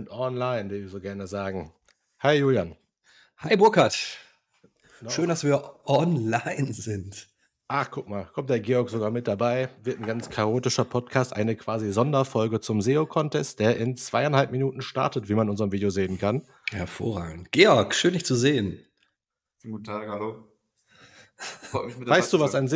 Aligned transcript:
sind 0.00 0.10
online, 0.10 0.70
wie 0.70 0.80
wir 0.80 0.88
so 0.88 0.98
gerne 0.98 1.26
sagen. 1.26 1.74
Hi 2.20 2.38
Julian. 2.38 2.74
Hi 3.36 3.54
Burkhard. 3.54 3.94
Genau. 4.98 5.10
Schön, 5.10 5.28
dass 5.28 5.44
wir 5.44 5.86
online 5.86 6.72
sind. 6.72 7.28
Ach, 7.68 7.90
guck 7.90 8.08
mal, 8.08 8.24
kommt 8.32 8.48
der 8.48 8.60
Georg 8.60 8.88
sogar 8.88 9.10
mit 9.10 9.28
dabei. 9.28 9.68
Wird 9.82 9.98
ein 9.98 10.06
ganz 10.06 10.30
chaotischer 10.30 10.86
Podcast, 10.86 11.34
eine 11.34 11.54
quasi 11.54 11.92
Sonderfolge 11.92 12.60
zum 12.60 12.80
SEO-Contest, 12.80 13.60
der 13.60 13.76
in 13.76 13.94
zweieinhalb 13.94 14.50
Minuten 14.52 14.80
startet, 14.80 15.28
wie 15.28 15.34
man 15.34 15.48
in 15.48 15.50
unserem 15.50 15.70
Video 15.70 15.90
sehen 15.90 16.18
kann. 16.18 16.46
Hervorragend. 16.70 17.52
Georg, 17.52 17.94
schön 17.94 18.14
dich 18.14 18.24
zu 18.24 18.34
sehen. 18.34 18.82
Guten 19.62 19.84
Tag, 19.84 20.08
hallo. 20.08 20.48
weißt, 21.72 22.32
du, 22.32 22.40
was 22.40 22.54
ein 22.54 22.70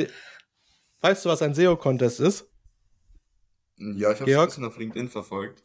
weißt 1.01 1.25
du, 1.25 1.29
was 1.31 1.41
ein 1.41 1.55
SEO-Contest 1.55 2.21
ist? 2.21 2.51
Ja, 3.79 4.13
ich 4.13 4.21
habe 4.21 4.31
es 4.31 4.39
ein 4.39 4.47
bisschen 4.47 4.65
auf 4.67 4.77
LinkedIn 4.77 5.09
verfolgt. 5.09 5.63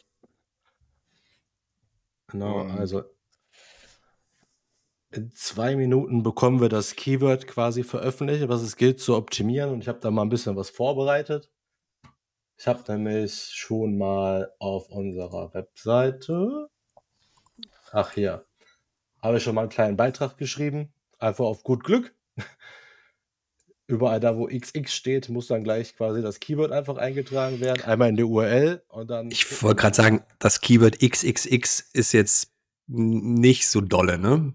Genau, 2.30 2.62
um, 2.62 2.72
also 2.72 3.04
in 5.12 5.32
zwei 5.32 5.76
Minuten 5.76 6.22
bekommen 6.22 6.62
wir 6.62 6.70
das 6.70 6.96
Keyword 6.96 7.48
quasi 7.48 7.84
veröffentlicht, 7.84 8.48
was 8.48 8.62
es 8.62 8.76
gilt 8.78 9.00
zu 9.00 9.16
optimieren. 9.16 9.72
Und 9.72 9.82
ich 9.82 9.88
habe 9.88 10.00
da 10.00 10.12
mal 10.12 10.22
ein 10.22 10.30
bisschen 10.30 10.56
was 10.56 10.70
vorbereitet. 10.70 11.52
Ich 12.58 12.68
habe 12.68 12.84
nämlich 12.92 13.34
schon 13.34 13.98
mal 13.98 14.54
auf 14.60 14.90
unserer 14.90 15.54
Webseite, 15.54 16.70
ach 17.92 18.12
hier, 18.12 18.46
habe 19.22 19.38
ich 19.38 19.44
schon 19.44 19.56
mal 19.56 19.62
einen 19.62 19.70
kleinen 19.70 19.98
Beitrag 19.98 20.38
geschrieben. 20.38 20.94
Einfach 21.18 21.46
auf 21.46 21.64
gut 21.64 21.84
Glück. 21.84 22.16
Überall 23.90 24.20
da, 24.20 24.38
wo 24.38 24.45
XX 24.45 24.94
steht, 24.94 25.30
muss 25.30 25.48
dann 25.48 25.64
gleich 25.64 25.95
quasi 25.95 26.22
das 26.22 26.40
Keyword 26.40 26.72
einfach 26.72 26.98
eingetragen 26.98 27.59
werden. 27.59 27.82
Einmal 27.82 28.09
in 28.09 28.18
die 28.18 28.23
URL 28.23 28.84
und 28.88 29.09
dann. 29.09 29.31
Ich 29.31 29.64
wollte 29.64 29.81
gerade 29.81 29.96
sagen, 29.96 30.23
das 30.38 30.62
Keyword 30.62 31.00
XXX 31.00 31.90
ist 31.94 32.12
jetzt 32.12 32.54
nicht 32.86 33.68
so 33.68 33.81
dolle, 33.81 34.20
ne? 34.20 34.54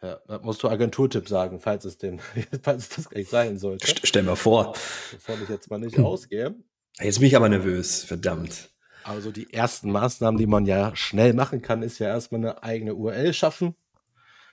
Ja, 0.00 0.20
da 0.28 0.38
musst 0.38 0.62
du 0.62 0.68
Agenturtipp 0.68 1.28
sagen, 1.28 1.58
falls 1.58 1.84
es, 1.84 1.98
dem, 1.98 2.20
falls 2.62 2.84
es 2.84 2.88
das 2.90 3.10
gleich 3.10 3.28
sein 3.28 3.58
sollte. 3.58 3.84
Stell 4.04 4.22
mal 4.22 4.36
vor. 4.36 4.74
Bevor 5.10 5.34
ich 5.42 5.48
jetzt 5.48 5.68
mal 5.68 5.80
nicht 5.80 5.98
ausgehe. 5.98 6.54
Jetzt 7.00 7.18
bin 7.18 7.26
ich 7.26 7.34
aber 7.34 7.48
nervös, 7.48 8.04
verdammt. 8.04 8.70
Also 9.02 9.32
die 9.32 9.52
ersten 9.52 9.90
Maßnahmen, 9.90 10.38
die 10.38 10.46
man 10.46 10.66
ja 10.66 10.94
schnell 10.94 11.34
machen 11.34 11.62
kann, 11.62 11.82
ist 11.82 11.98
ja 11.98 12.06
erstmal 12.06 12.42
eine 12.42 12.62
eigene 12.62 12.94
URL 12.94 13.32
schaffen. 13.32 13.74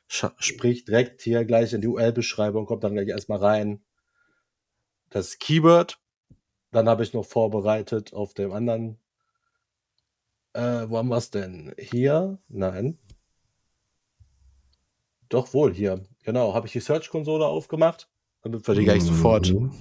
Sprich 0.08 0.86
direkt 0.86 1.22
hier 1.22 1.44
gleich 1.46 1.74
in 1.74 1.82
die 1.82 1.88
URL-Beschreibung, 1.88 2.66
kommt 2.66 2.84
dann 2.84 2.94
gleich 2.94 3.08
erstmal 3.08 3.40
rein 3.40 3.84
das 5.14 5.38
Keyword. 5.38 6.00
Dann 6.72 6.90
habe 6.90 7.04
ich 7.04 7.14
noch 7.14 7.26
vorbereitet 7.26 8.14
auf 8.14 8.34
dem 8.34 8.52
anderen. 8.52 8.98
Äh, 10.54 10.90
wo 10.90 10.98
haben 10.98 11.10
wir 11.10 11.18
es 11.18 11.30
denn? 11.30 11.74
Hier? 11.78 12.40
Nein. 12.50 12.98
Doch 15.30 15.54
wohl 15.54 15.74
hier. 15.74 16.04
Genau, 16.24 16.54
habe 16.54 16.68
ich 16.68 16.74
die 16.74 16.80
Search-Konsole 16.80 17.46
aufgemacht, 17.46 18.10
damit 18.42 18.68
wir 18.68 18.76
die 18.76 18.84
gleich 18.84 19.04
sofort 19.04 19.52
mhm. 19.52 19.72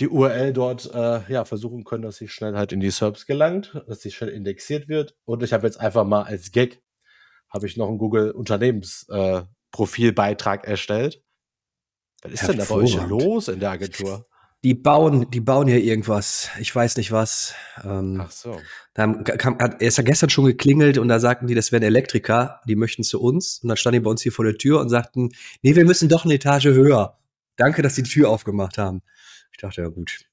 die 0.00 0.08
URL 0.08 0.52
dort 0.52 0.92
äh, 0.92 1.20
ja, 1.32 1.44
versuchen 1.44 1.84
können, 1.84 2.02
dass 2.02 2.16
sie 2.16 2.28
schnell 2.28 2.56
halt 2.56 2.72
in 2.72 2.80
die 2.80 2.90
SERPs 2.90 3.26
gelangt, 3.26 3.80
dass 3.86 4.00
sie 4.00 4.10
schnell 4.10 4.30
indexiert 4.30 4.88
wird. 4.88 5.16
Und 5.24 5.42
ich 5.42 5.52
habe 5.52 5.66
jetzt 5.66 5.80
einfach 5.80 6.04
mal 6.04 6.22
als 6.22 6.52
Gag, 6.52 6.82
habe 7.48 7.66
ich 7.66 7.76
noch 7.76 7.88
einen 7.88 7.98
Google 7.98 8.30
Unternehmensprofilbeitrag 8.30 10.66
äh, 10.66 10.70
erstellt. 10.70 11.22
Was 12.22 12.32
ist 12.32 12.48
denn 12.48 12.56
da 12.58 12.64
bei 12.64 12.76
euch 12.76 12.96
los 13.06 13.48
in 13.48 13.60
der 13.60 13.70
Agentur? 13.70 14.26
Die 14.64 14.72
bauen, 14.74 15.30
die 15.30 15.40
bauen 15.40 15.68
hier 15.68 15.82
irgendwas. 15.82 16.50
Ich 16.58 16.74
weiß 16.74 16.96
nicht 16.96 17.12
was. 17.12 17.54
Ähm, 17.84 18.22
Ach 18.24 18.30
so. 18.30 18.58
Da 18.94 19.06
kam, 19.06 19.58
hat, 19.60 19.80
er 19.80 19.88
ist 19.88 19.98
ja 19.98 20.02
gestern 20.02 20.30
schon 20.30 20.46
geklingelt 20.46 20.98
und 20.98 21.06
da 21.08 21.20
sagten 21.20 21.46
die, 21.46 21.54
das 21.54 21.70
wären 21.70 21.84
Elektriker, 21.84 22.60
die 22.66 22.74
möchten 22.74 23.04
zu 23.04 23.20
uns. 23.20 23.60
Und 23.62 23.68
dann 23.68 23.76
standen 23.76 24.00
die 24.00 24.04
bei 24.04 24.10
uns 24.10 24.22
hier 24.22 24.32
vor 24.32 24.44
der 24.44 24.58
Tür 24.58 24.80
und 24.80 24.88
sagten, 24.88 25.28
nee, 25.62 25.76
wir 25.76 25.84
müssen 25.84 26.08
doch 26.08 26.24
eine 26.24 26.34
Etage 26.34 26.66
höher. 26.66 27.16
Danke, 27.56 27.82
dass 27.82 27.94
die 27.94 28.02
die 28.02 28.10
Tür 28.10 28.30
aufgemacht 28.30 28.78
haben. 28.78 29.02
Ich 29.52 29.58
dachte, 29.58 29.82
ja 29.82 29.88
gut, 29.88 30.24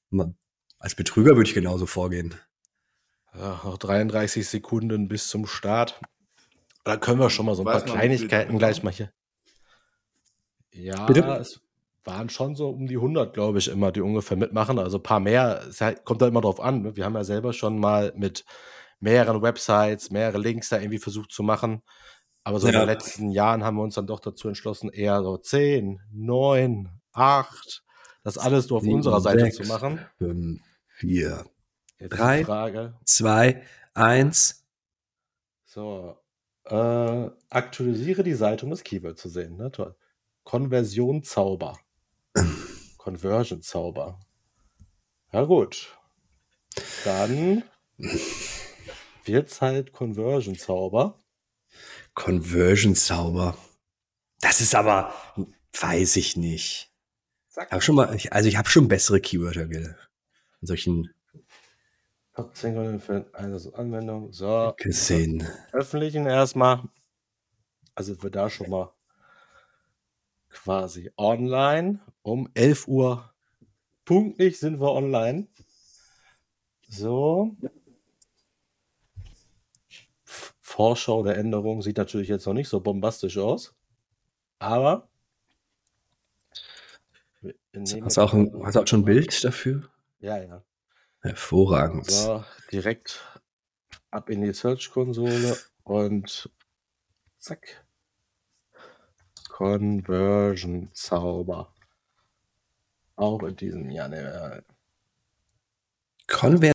als 0.78 0.94
Betrüger 0.94 1.36
würde 1.36 1.48
ich 1.48 1.54
genauso 1.54 1.86
vorgehen. 1.86 2.34
Ja, 3.34 3.60
noch 3.64 3.78
33 3.78 4.46
Sekunden 4.46 5.08
bis 5.08 5.28
zum 5.28 5.46
Start. 5.46 6.00
Da 6.84 6.96
können 6.98 7.18
wir 7.18 7.30
schon 7.30 7.46
mal 7.46 7.54
so 7.54 7.62
ein 7.62 7.66
Weiß 7.66 7.84
paar 7.84 7.94
Kleinigkeiten 7.94 8.58
gleich 8.58 8.82
mal 8.82 8.92
hier. 8.92 9.10
Ja, 10.72 11.06
Bitte? 11.06 11.22
es 11.40 11.60
waren 12.04 12.28
schon 12.28 12.54
so 12.54 12.68
um 12.68 12.86
die 12.86 12.96
100, 12.96 13.32
glaube 13.32 13.58
ich, 13.58 13.68
immer, 13.68 13.90
die 13.90 14.02
ungefähr 14.02 14.36
mitmachen. 14.36 14.78
Also 14.78 14.98
ein 14.98 15.02
paar 15.02 15.20
mehr, 15.20 15.62
es 15.68 15.82
kommt 16.04 16.20
da 16.20 16.28
immer 16.28 16.42
drauf 16.42 16.60
an. 16.60 16.82
Ne? 16.82 16.96
Wir 16.96 17.06
haben 17.06 17.14
ja 17.14 17.24
selber 17.24 17.52
schon 17.52 17.78
mal 17.78 18.12
mit 18.16 18.44
mehreren 19.00 19.40
Websites, 19.40 20.10
mehrere 20.10 20.38
Links 20.38 20.68
da 20.68 20.78
irgendwie 20.78 20.98
versucht 20.98 21.32
zu 21.32 21.42
machen. 21.42 21.82
Aber 22.42 22.60
so 22.60 22.66
ja. 22.68 22.74
in 22.74 22.80
den 22.80 22.88
letzten 22.88 23.30
Jahren 23.30 23.64
haben 23.64 23.76
wir 23.76 23.82
uns 23.82 23.94
dann 23.94 24.06
doch 24.06 24.20
dazu 24.20 24.48
entschlossen, 24.48 24.90
eher 24.90 25.22
so 25.22 25.38
10, 25.38 26.00
9, 26.12 26.90
8, 27.12 27.82
das 28.22 28.36
alles 28.36 28.68
nur 28.68 28.78
auf 28.78 28.84
7, 28.84 28.94
unserer 28.94 29.20
Seite 29.20 29.40
6, 29.40 29.56
zu 29.56 29.64
machen. 29.64 30.00
5, 30.18 30.60
4, 30.88 31.44
3, 32.00 32.92
2, 33.04 33.62
1. 33.94 34.64
So, 35.64 36.18
äh, 36.64 37.30
aktualisiere 37.50 38.22
die 38.22 38.34
Seite, 38.34 38.64
um 38.64 38.70
das 38.70 38.84
Keyword 38.84 39.18
zu 39.18 39.28
sehen. 39.28 39.56
Ne? 39.56 39.70
Toll. 39.70 39.94
Konversion 40.44 41.22
Zauber. 41.22 41.78
Conversion-Zauber. 43.04 44.18
Ja, 45.30 45.44
gut. 45.44 45.94
Dann 47.04 47.62
wird's 49.24 49.60
halt 49.60 49.92
Conversion-Zauber. 49.92 51.18
Conversion-Zauber. 52.14 53.58
Das 54.40 54.62
ist 54.62 54.74
aber, 54.74 55.12
weiß 55.78 56.16
ich 56.16 56.38
nicht. 56.38 56.90
Sag 57.48 57.70
hab 57.70 57.82
schon 57.82 57.96
mal, 57.96 58.06
also 58.30 58.48
ich 58.48 58.56
habe 58.56 58.70
schon 58.70 58.88
bessere 58.88 59.20
Keywörter 59.20 59.68
in 59.70 59.94
solchen 60.62 61.12
10 62.52 63.00
für 63.00 63.26
eine 63.32 63.60
Anwendung. 63.74 64.32
So. 64.32 64.74
Gesehen. 64.76 65.46
Öffentlichen 65.72 66.26
erstmal. 66.26 66.82
Also 67.94 68.20
wir 68.22 68.30
da 68.30 68.50
schon 68.50 68.70
mal 68.70 68.92
quasi 70.50 71.12
online. 71.16 72.00
Um 72.22 72.48
11 72.54 72.88
Uhr 72.88 73.30
pünktlich 74.04 74.58
sind 74.58 74.80
wir 74.80 74.92
online. 74.92 75.46
So. 76.88 77.56
Vorschau 80.60 81.22
der 81.22 81.36
Änderung 81.36 81.82
sieht 81.82 81.98
natürlich 81.98 82.28
jetzt 82.28 82.46
noch 82.46 82.54
nicht 82.54 82.68
so 82.68 82.80
bombastisch 82.80 83.38
aus. 83.38 83.76
Aber. 84.58 85.08
Hast 87.74 88.16
du 88.16 88.20
auch, 88.20 88.32
ein, 88.32 88.52
hast 88.64 88.74
du 88.74 88.80
auch 88.80 88.86
schon 88.86 89.02
ein 89.02 89.04
Bild 89.04 89.44
dafür? 89.44 89.88
Ja, 90.18 90.42
ja. 90.42 90.64
Hervorragend. 91.24 92.10
So, 92.10 92.44
direkt 92.70 93.40
ab 94.10 94.28
in 94.28 94.42
die 94.42 94.52
Search-Konsole 94.52 95.56
und 95.82 96.50
zack. 97.38 97.86
Conversion 99.48 100.90
Zauber. 100.92 101.72
Auch 103.16 103.42
in 103.42 103.56
diesem 103.56 103.90
Jahr. 103.90 104.08
Ne, 104.08 104.64
Conver 106.26 106.72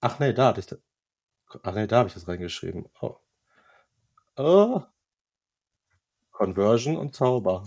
Ach 0.00 0.18
nee, 0.18 0.32
da 0.32 0.48
hatte 0.48 0.58
ich 0.58 0.66
das. 0.66 0.80
Ach 1.62 1.72
nee, 1.72 1.86
da 1.86 1.98
habe 1.98 2.08
ich 2.08 2.14
das 2.14 2.26
reingeschrieben. 2.26 2.88
Oh. 3.00 3.16
oh. 4.38 4.82
Conversion 6.32 6.96
und 6.96 7.14
Zauber. 7.14 7.62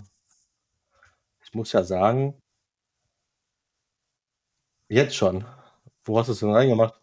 Ich 1.41 1.53
muss 1.53 1.71
ja 1.71 1.83
sagen, 1.85 2.41
jetzt 4.89 5.15
schon. 5.15 5.45
Wo 6.03 6.19
hast 6.19 6.27
du 6.27 6.33
es 6.33 6.39
denn 6.39 6.51
reingemacht? 6.51 6.99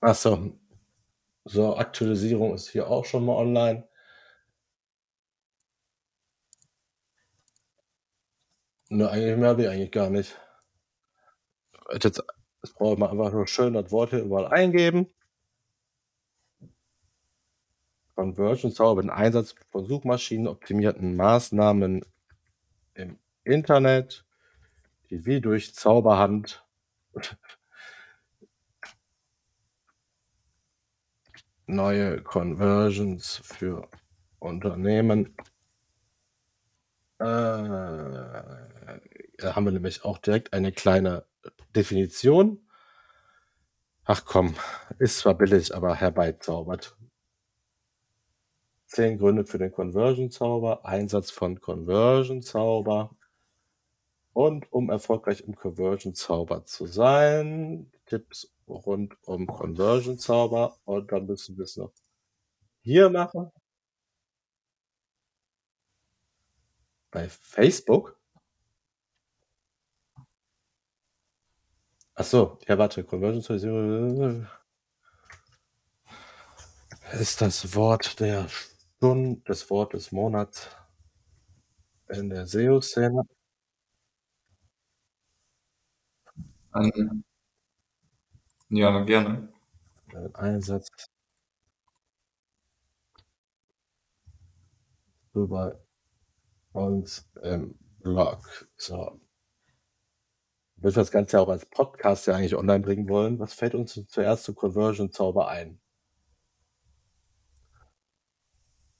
Ach 0.00 0.14
so, 0.14 1.76
Aktualisierung 1.76 2.54
ist 2.54 2.68
hier 2.70 2.88
auch 2.88 3.04
schon 3.04 3.24
mal 3.26 3.34
online. 3.36 3.88
Ne, 8.90 9.08
eigentlich 9.10 9.36
mehr 9.36 9.48
habe 9.50 9.62
ich 9.62 9.68
eigentlich 9.68 9.90
gar 9.92 10.10
nicht. 10.10 10.36
Jetzt, 11.92 12.04
jetzt 12.04 12.74
brauche 12.74 12.96
ich 12.96 13.02
einfach 13.02 13.32
nur 13.32 13.46
schön 13.46 13.74
das 13.74 13.90
Wort 13.90 14.10
hier 14.10 14.20
überall 14.20 14.46
eingeben. 14.48 15.08
Conversion 18.14 18.72
Zauber 18.72 19.02
den 19.02 19.10
Einsatz 19.10 19.54
von 19.70 19.84
Suchmaschinen 19.84 20.48
optimierten 20.48 21.16
Maßnahmen 21.16 22.04
im 22.96 23.18
Internet, 23.44 24.24
die 25.10 25.24
wie 25.26 25.40
durch 25.40 25.74
Zauberhand 25.74 26.64
neue 31.66 32.22
Conversions 32.22 33.40
für 33.42 33.88
Unternehmen. 34.38 35.36
Äh, 37.18 37.24
da 39.38 39.54
haben 39.54 39.64
wir 39.64 39.72
nämlich 39.72 40.04
auch 40.04 40.18
direkt 40.18 40.52
eine 40.52 40.72
kleine 40.72 41.24
Definition. 41.74 42.60
Ach 44.04 44.24
komm, 44.24 44.54
ist 44.98 45.18
zwar 45.18 45.34
billig, 45.34 45.74
aber 45.74 45.96
herbeizaubert. 45.96 46.95
Zehn 48.86 49.18
Gründe 49.18 49.44
für 49.44 49.58
den 49.58 49.72
Conversion-Zauber, 49.72 50.84
Einsatz 50.84 51.30
von 51.30 51.60
Conversion-Zauber. 51.60 53.10
Und 54.32 54.70
um 54.72 54.90
erfolgreich 54.90 55.40
im 55.42 55.56
Conversion-Zauber 55.56 56.64
zu 56.64 56.86
sein, 56.86 57.90
Tipps 58.06 58.52
rund 58.68 59.16
um 59.26 59.46
Conversion-Zauber. 59.46 60.78
Und 60.84 61.10
dann 61.12 61.26
müssen 61.26 61.56
wir 61.56 61.64
es 61.64 61.76
noch 61.76 61.92
hier 62.82 63.10
machen. 63.10 63.50
Bei 67.10 67.28
Facebook? 67.28 68.16
Ach 72.18 72.24
so, 72.24 72.58
ja, 72.66 72.78
warte, 72.78 73.04
Conversion 73.04 73.42
Zauber 73.42 74.48
ist 77.12 77.40
das 77.40 77.74
Wort 77.74 78.20
der 78.20 78.48
Stunde, 78.98 79.40
das 79.46 79.70
Wort 79.70 79.94
des 79.94 80.12
Monats 80.12 80.68
in 82.08 82.28
der 82.30 82.46
SEO-Szene. 82.46 83.22
Ähm, 86.74 87.24
ja, 88.68 89.00
gerne. 89.04 89.48
Einsatz 90.34 90.88
über 95.34 95.78
uns 96.72 97.28
im 97.42 97.78
Blog. 98.00 98.68
So. 98.76 99.20
Wenn 100.76 100.90
wir 100.90 101.02
das 101.02 101.10
Ganze 101.10 101.38
auch 101.40 101.48
als 101.50 101.66
Podcast 101.66 102.26
ja 102.26 102.34
eigentlich 102.34 102.56
online 102.56 102.80
bringen 102.80 103.08
wollen, 103.10 103.38
was 103.38 103.52
fällt 103.52 103.74
uns 103.74 104.00
zuerst 104.08 104.44
zu 104.44 104.54
Conversion 104.54 105.10
Zauber 105.12 105.48
ein? 105.48 105.80
Ja. 107.74 108.95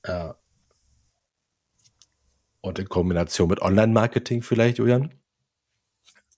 Und 2.61 2.79
in 2.79 2.89
Kombination 2.89 3.49
mit 3.49 3.63
Online-Marketing 3.63 4.43
vielleicht, 4.43 4.79
Julian? 4.79 5.15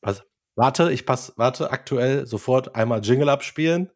Was? 0.00 0.22
Warte, 0.56 0.92
ich 0.92 1.06
passe, 1.06 1.32
warte, 1.36 1.70
aktuell 1.70 2.26
sofort 2.26 2.74
einmal 2.74 3.00
Jingle 3.04 3.28
abspielen. 3.28 3.90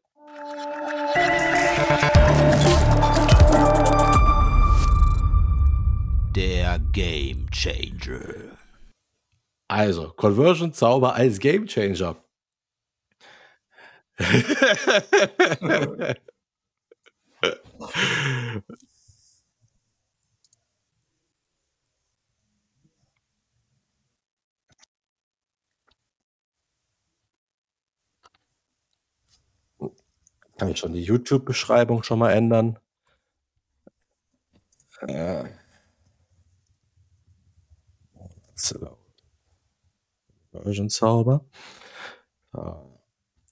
Der 6.34 6.78
Game 6.92 7.50
Changer. 7.50 8.56
Also, 9.68 10.10
Conversion 10.10 10.72
Zauber 10.72 11.14
als 11.14 11.38
Game 11.38 11.66
Changer. 11.66 12.16
Kann 30.62 30.70
ich 30.70 30.78
schon 30.78 30.92
die 30.92 31.02
YouTube-Beschreibung 31.02 32.04
schon 32.04 32.20
mal 32.20 32.30
ändern? 32.30 32.78
Äh. 35.00 35.46
Version 40.52 40.88
Zauber. 40.88 41.44
Da 42.52 42.80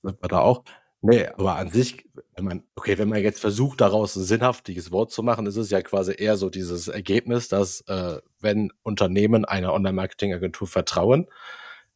sind 0.04 0.22
wir 0.22 0.28
da 0.28 0.38
auch. 0.38 0.62
Nee, 1.00 1.26
aber 1.26 1.56
an 1.56 1.70
sich, 1.70 2.08
wenn 2.36 2.44
man, 2.44 2.62
okay, 2.76 2.96
wenn 2.96 3.08
man 3.08 3.20
jetzt 3.20 3.40
versucht, 3.40 3.80
daraus 3.80 4.14
ein 4.14 4.22
sinnhaftiges 4.22 4.92
Wort 4.92 5.10
zu 5.10 5.24
machen, 5.24 5.46
ist 5.46 5.56
es 5.56 5.70
ja 5.70 5.82
quasi 5.82 6.14
eher 6.16 6.36
so 6.36 6.48
dieses 6.48 6.86
Ergebnis, 6.86 7.48
dass 7.48 7.80
äh, 7.88 8.20
wenn 8.38 8.72
Unternehmen 8.84 9.44
einer 9.44 9.72
Online-Marketing-Agentur 9.72 10.68
vertrauen, 10.68 11.26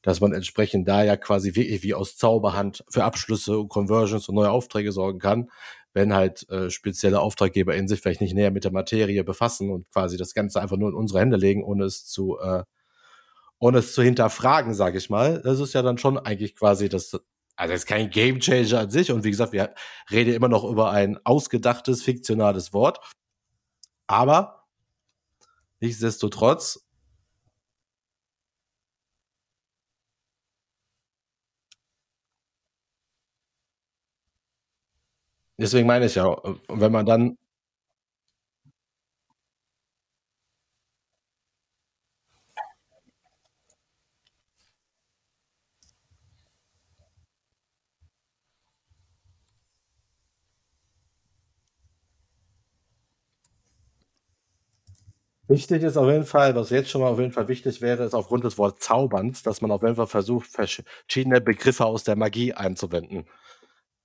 dass 0.05 0.21
man 0.21 0.33
entsprechend 0.33 0.87
da 0.87 1.03
ja 1.03 1.17
quasi 1.17 1.55
wirklich 1.57 1.83
wie 1.83 1.95
aus 1.95 2.17
Zauberhand 2.17 2.85
für 2.91 3.05
Abschlüsse 3.05 3.59
und 3.59 3.71
Conversions 3.71 4.29
und 4.29 4.35
neue 4.35 4.51
Aufträge 4.51 4.93
sorgen 4.93 5.19
kann, 5.19 5.51
wenn 5.95 6.13
halt 6.13 6.49
äh, 6.51 6.71
spezielle 6.71 7.21
Auftraggeber 7.21 7.75
in 7.75 7.89
sich 7.89 8.01
vielleicht 8.01 8.21
nicht 8.21 8.35
näher 8.35 8.51
mit 8.51 8.65
der 8.65 8.73
Materie 8.73 9.25
befassen 9.25 9.71
und 9.71 9.91
quasi 9.91 10.19
das 10.19 10.35
Ganze 10.35 10.61
einfach 10.61 10.77
nur 10.77 10.91
in 10.91 10.95
unsere 10.95 11.21
Hände 11.21 11.39
legen, 11.39 11.65
ohne 11.65 11.85
es 11.85 12.05
zu, 12.05 12.39
äh, 12.39 12.65
ohne 13.59 13.79
es 13.79 13.95
zu 13.95 14.03
hinterfragen, 14.03 14.75
sage 14.75 14.99
ich 14.99 15.09
mal. 15.09 15.41
Das 15.43 15.59
ist 15.59 15.73
ja 15.73 15.81
dann 15.81 15.97
schon 15.97 16.19
eigentlich 16.19 16.55
quasi 16.55 16.91
das, 16.91 17.15
also 17.57 17.73
das 17.73 17.81
ist 17.81 17.87
kein 17.87 18.11
Game 18.11 18.41
Changer 18.41 18.81
an 18.81 18.91
sich. 18.91 19.11
Und 19.11 19.25
wie 19.25 19.31
gesagt, 19.31 19.55
wir 19.55 19.75
reden 20.11 20.35
immer 20.35 20.49
noch 20.49 20.65
über 20.65 20.91
ein 20.91 21.19
ausgedachtes, 21.25 22.03
fiktionales 22.03 22.75
Wort. 22.75 23.01
Aber 24.07 24.67
nichtsdestotrotz 25.81 26.84
Deswegen 35.59 35.87
meine 35.87 36.07
ich 36.07 36.15
ja, 36.17 36.37
wenn 36.69 36.91
man 36.93 37.07
dann 37.07 37.37
Wichtig 55.49 55.83
ist 55.83 55.97
auf 55.99 56.07
jeden 56.09 56.25
Fall, 56.25 56.55
was 56.55 56.71
jetzt 56.71 56.89
schon 56.91 57.03
mal 57.03 57.09
auf 57.09 57.19
jeden 57.19 57.33
Fall 57.33 57.49
wichtig 57.49 57.83
wäre, 57.83 58.05
ist 58.05 58.15
aufgrund 58.15 58.45
des 58.45 58.57
Wortes 58.57 58.87
Zauberns, 58.87 59.43
dass 59.43 59.61
man 59.61 59.71
auf 59.71 59.83
jeden 59.83 59.97
Fall 59.97 60.07
versucht, 60.07 60.49
verschiedene 60.49 61.41
Begriffe 61.43 61.85
aus 61.85 62.03
der 62.05 62.17
Magie 62.17 62.55
einzuwenden. 62.55 63.27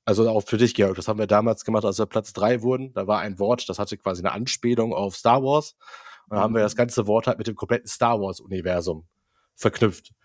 Also 0.10 0.28
auch 0.28 0.42
für 0.42 0.58
dich, 0.58 0.74
Georg, 0.74 0.96
das 0.96 1.08
haben 1.08 1.20
wir 1.20 1.28
damals 1.28 1.64
gemacht, 1.64 1.86
als 1.86 2.00
wir 2.00 2.08
Platz 2.08 2.34
drei 2.34 2.64
wurden. 2.64 2.92
Da 2.94 3.06
war 3.06 3.20
ein 3.20 3.38
Wort, 3.38 3.70
das 3.70 3.78
hatte 3.78 3.96
quasi 3.96 4.24
eine 4.24 4.32
Anspielung 4.32 4.92
auf 4.92 5.16
Star 5.16 5.44
Wars. 5.44 5.76
Und 6.24 6.32
dann 6.32 6.40
haben 6.40 6.56
wir 6.56 6.64
das 6.64 6.76
ganze 6.76 7.06
Wort 7.06 7.28
halt 7.28 7.38
mit 7.38 7.46
dem 7.46 7.54
kompletten 7.54 7.88
Star 7.88 8.20
Wars-Universum 8.20 9.06
verknüpft. 9.54 10.16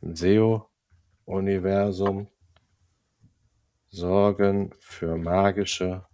im 0.00 0.14
SEO-Universum 0.14 2.28
sorgen 3.88 4.72
für 4.78 5.16
magische 5.16 6.06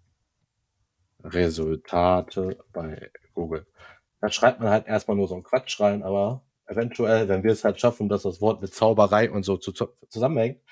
Resultate 1.23 2.56
bei 2.73 3.11
Google. 3.34 3.66
Da 4.25 4.31
schreibt 4.31 4.59
man 4.59 4.71
halt 4.71 4.87
erstmal 4.87 5.19
nur 5.19 5.28
so 5.28 5.35
einen 5.35 5.43
Quatsch 5.43 5.78
rein, 5.81 6.02
aber 6.02 6.43
eventuell, 6.64 7.28
wenn 7.28 7.43
wir 7.43 7.52
es 7.52 7.62
halt 7.62 7.78
schaffen, 7.78 8.09
dass 8.09 8.23
das 8.23 8.40
Wort 8.40 8.62
mit 8.62 8.73
Zauberei 8.73 9.31
und 9.31 9.43
so 9.43 9.59
zu, 9.59 9.71
zu, 9.71 9.88
zusammenhängt, 10.09 10.62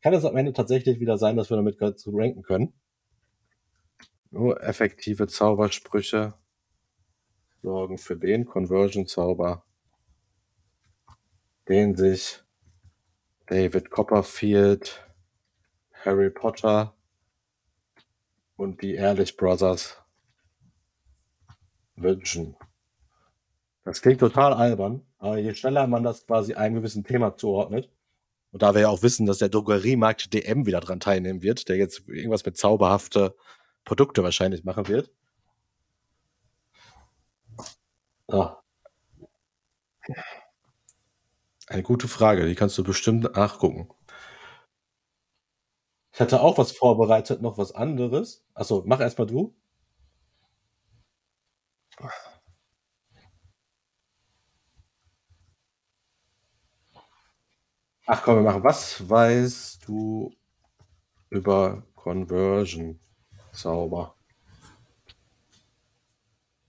kann 0.00 0.14
es 0.14 0.24
am 0.24 0.34
Ende 0.34 0.54
tatsächlich 0.54 0.98
wieder 0.98 1.18
sein, 1.18 1.36
dass 1.36 1.50
wir 1.50 1.58
damit 1.58 1.76
zu 2.00 2.10
ranken 2.16 2.40
können. 2.40 2.72
Nur 4.30 4.62
effektive 4.62 5.26
Zaubersprüche 5.26 6.32
sorgen 7.60 7.98
für 7.98 8.16
den 8.16 8.46
Conversion-Zauber, 8.46 9.62
den 11.68 11.96
sich 11.96 12.40
David 13.44 13.90
Copperfield, 13.90 15.06
Harry 16.02 16.30
Potter 16.30 16.96
und 18.56 18.80
die 18.80 18.94
Ehrlich 18.94 19.36
Brothers 19.36 20.02
wünschen. 21.94 22.56
Das 23.84 24.02
klingt 24.02 24.20
total 24.20 24.54
albern, 24.54 25.02
aber 25.18 25.38
je 25.38 25.54
schneller 25.54 25.86
man 25.86 26.02
das 26.02 26.26
quasi 26.26 26.54
einem 26.54 26.76
gewissen 26.76 27.04
Thema 27.04 27.36
zuordnet, 27.36 27.90
und 28.52 28.62
da 28.62 28.74
wir 28.74 28.82
ja 28.82 28.88
auch 28.90 29.02
wissen, 29.02 29.26
dass 29.26 29.38
der 29.38 29.48
Drogeriemarkt 29.48 30.32
DM 30.34 30.66
wieder 30.66 30.80
dran 30.80 31.00
teilnehmen 31.00 31.42
wird, 31.42 31.68
der 31.68 31.76
jetzt 31.76 32.06
irgendwas 32.06 32.44
mit 32.44 32.56
zauberhafte 32.58 33.34
Produkte 33.84 34.22
wahrscheinlich 34.22 34.62
machen 34.62 34.88
wird. 34.88 35.10
Ah. 38.28 38.62
Eine 41.66 41.82
gute 41.82 42.08
Frage, 42.08 42.46
die 42.46 42.54
kannst 42.54 42.76
du 42.76 42.84
bestimmt 42.84 43.24
nachgucken. 43.34 43.88
Ich 46.12 46.20
hatte 46.20 46.42
auch 46.42 46.58
was 46.58 46.72
vorbereitet, 46.72 47.40
noch 47.40 47.56
was 47.56 47.72
anderes. 47.72 48.44
Achso, 48.52 48.82
mach 48.86 49.00
erstmal 49.00 49.26
du. 49.26 49.54
Ach 58.14 58.22
komm, 58.22 58.36
wir 58.36 58.42
machen. 58.42 58.62
Was 58.62 59.08
weißt 59.08 59.88
du 59.88 60.34
über 61.30 61.82
Conversion 61.94 63.00
Zauber? 63.52 64.14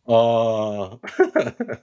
Oh. 0.05 0.99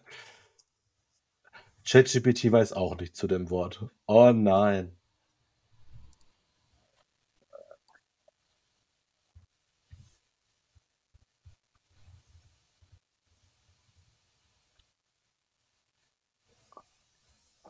ChatGPT 1.84 2.50
weiß 2.50 2.72
auch 2.72 2.96
nicht 2.96 3.14
zu 3.14 3.26
dem 3.26 3.50
Wort. 3.50 3.84
Oh 4.06 4.32
nein. 4.32 4.96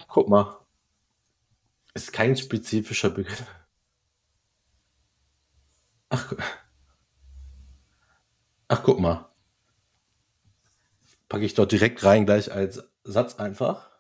Guck 0.07 0.29
mal. 0.29 0.60
Ist 1.95 2.13
kein 2.13 2.37
spezifischer 2.37 3.11
Begriff. 3.11 3.45
Ach, 6.09 6.33
ach, 8.69 8.83
guck 8.83 9.01
mal. 9.01 9.31
Packe 11.29 11.45
ich 11.45 11.55
dort 11.55 11.73
direkt 11.73 12.03
rein, 12.05 12.27
gleich 12.27 12.53
als 12.53 12.83
Satz 13.05 13.37
einfach. 13.37 13.91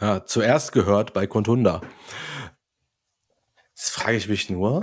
Ja, 0.00 0.24
zuerst 0.24 0.72
gehört 0.72 1.12
bei 1.12 1.26
Contunda. 1.26 1.80
Jetzt 3.70 3.90
frage 3.90 4.16
ich 4.16 4.28
mich 4.28 4.48
nur, 4.48 4.82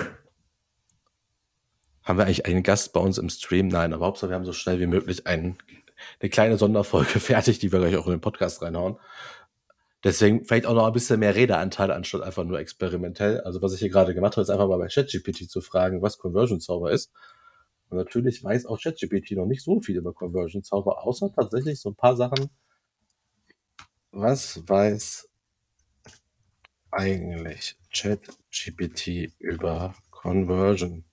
haben 2.06 2.20
wir 2.20 2.26
eigentlich 2.26 2.46
einen 2.46 2.64
Gast 2.64 2.94
bei 2.94 3.00
uns 3.00 3.18
im 3.18 3.30
Stream? 3.30 3.68
Nein, 3.68 3.92
aber 3.92 4.06
Hauptsache 4.06 4.30
wir 4.30 4.36
haben 4.36 4.46
so 4.46 4.54
schnell 4.54 4.80
wie 4.80 4.86
möglich 4.86 5.26
einen, 5.26 5.58
eine 6.22 6.30
kleine 6.30 6.58
Sonderfolge 6.58 7.20
fertig, 7.20 7.60
die 7.60 7.72
wir 7.72 7.80
gleich 7.80 7.98
auch 7.98 8.06
in 8.06 8.14
den 8.14 8.22
Podcast 8.22 8.62
reinhauen. 8.62 8.98
Deswegen 10.04 10.46
vielleicht 10.46 10.68
auch 10.68 10.76
noch 10.76 10.86
ein 10.86 10.94
bisschen 10.94 11.20
mehr 11.20 11.34
Redeanteil 11.34 11.90
anstatt 11.90 12.22
einfach 12.22 12.44
nur 12.44 12.60
experimentell. 12.60 13.42
Also 13.42 13.64
was 13.64 13.74
ich 13.74 13.80
hier 13.80 13.90
gerade 13.90 14.14
gemacht 14.14 14.34
habe, 14.34 14.44
ist 14.44 14.52
einfach 14.52 14.68
mal 14.68 14.78
bei 14.78 14.88
ChatGPT 14.88 15.50
zu 15.50 15.62
fragen, 15.62 16.04
was 16.04 16.20
Conversion 16.20 16.62
Zauber 16.62 16.92
ist. 16.92 17.12
Und 17.90 17.98
natürlich 17.98 18.44
weiß 18.44 18.68
auch 18.68 18.80
ChatGPT 18.80 19.32
noch 19.32 19.48
nicht 19.48 19.64
so 19.64 19.82
viel 19.82 19.98
über 19.98 20.14
Conversion 20.14 20.64
Zauber, 20.64 21.04
außer 21.04 21.34
tatsächlich 21.34 21.80
so 21.80 21.90
ein 21.90 21.96
paar 21.96 22.16
Sachen. 22.16 22.52
Was 24.12 24.62
weiß 24.68 25.28
eigentlich 26.92 27.76
ChatGPT 27.92 29.34
über 29.40 29.96
Conversion 30.12 31.04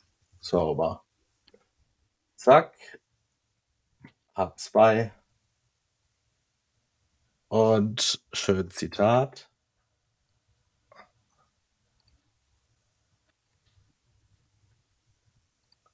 Zauber? 0.42 1.04
Zack. 2.36 2.74
A2. 4.34 5.12
Und 7.48 8.22
schön 8.32 8.70
Zitat. 8.70 9.48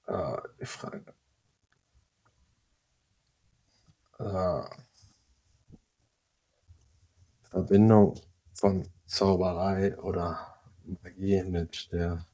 Äh, 0.06 0.36
die 0.60 0.66
Frage. 0.66 1.14
Äh, 4.18 4.62
Verbindung 7.42 8.20
von 8.54 8.88
Zauberei 9.06 9.96
oder 9.98 10.60
Magie 11.02 11.42
mit 11.44 11.92
der 11.92 12.24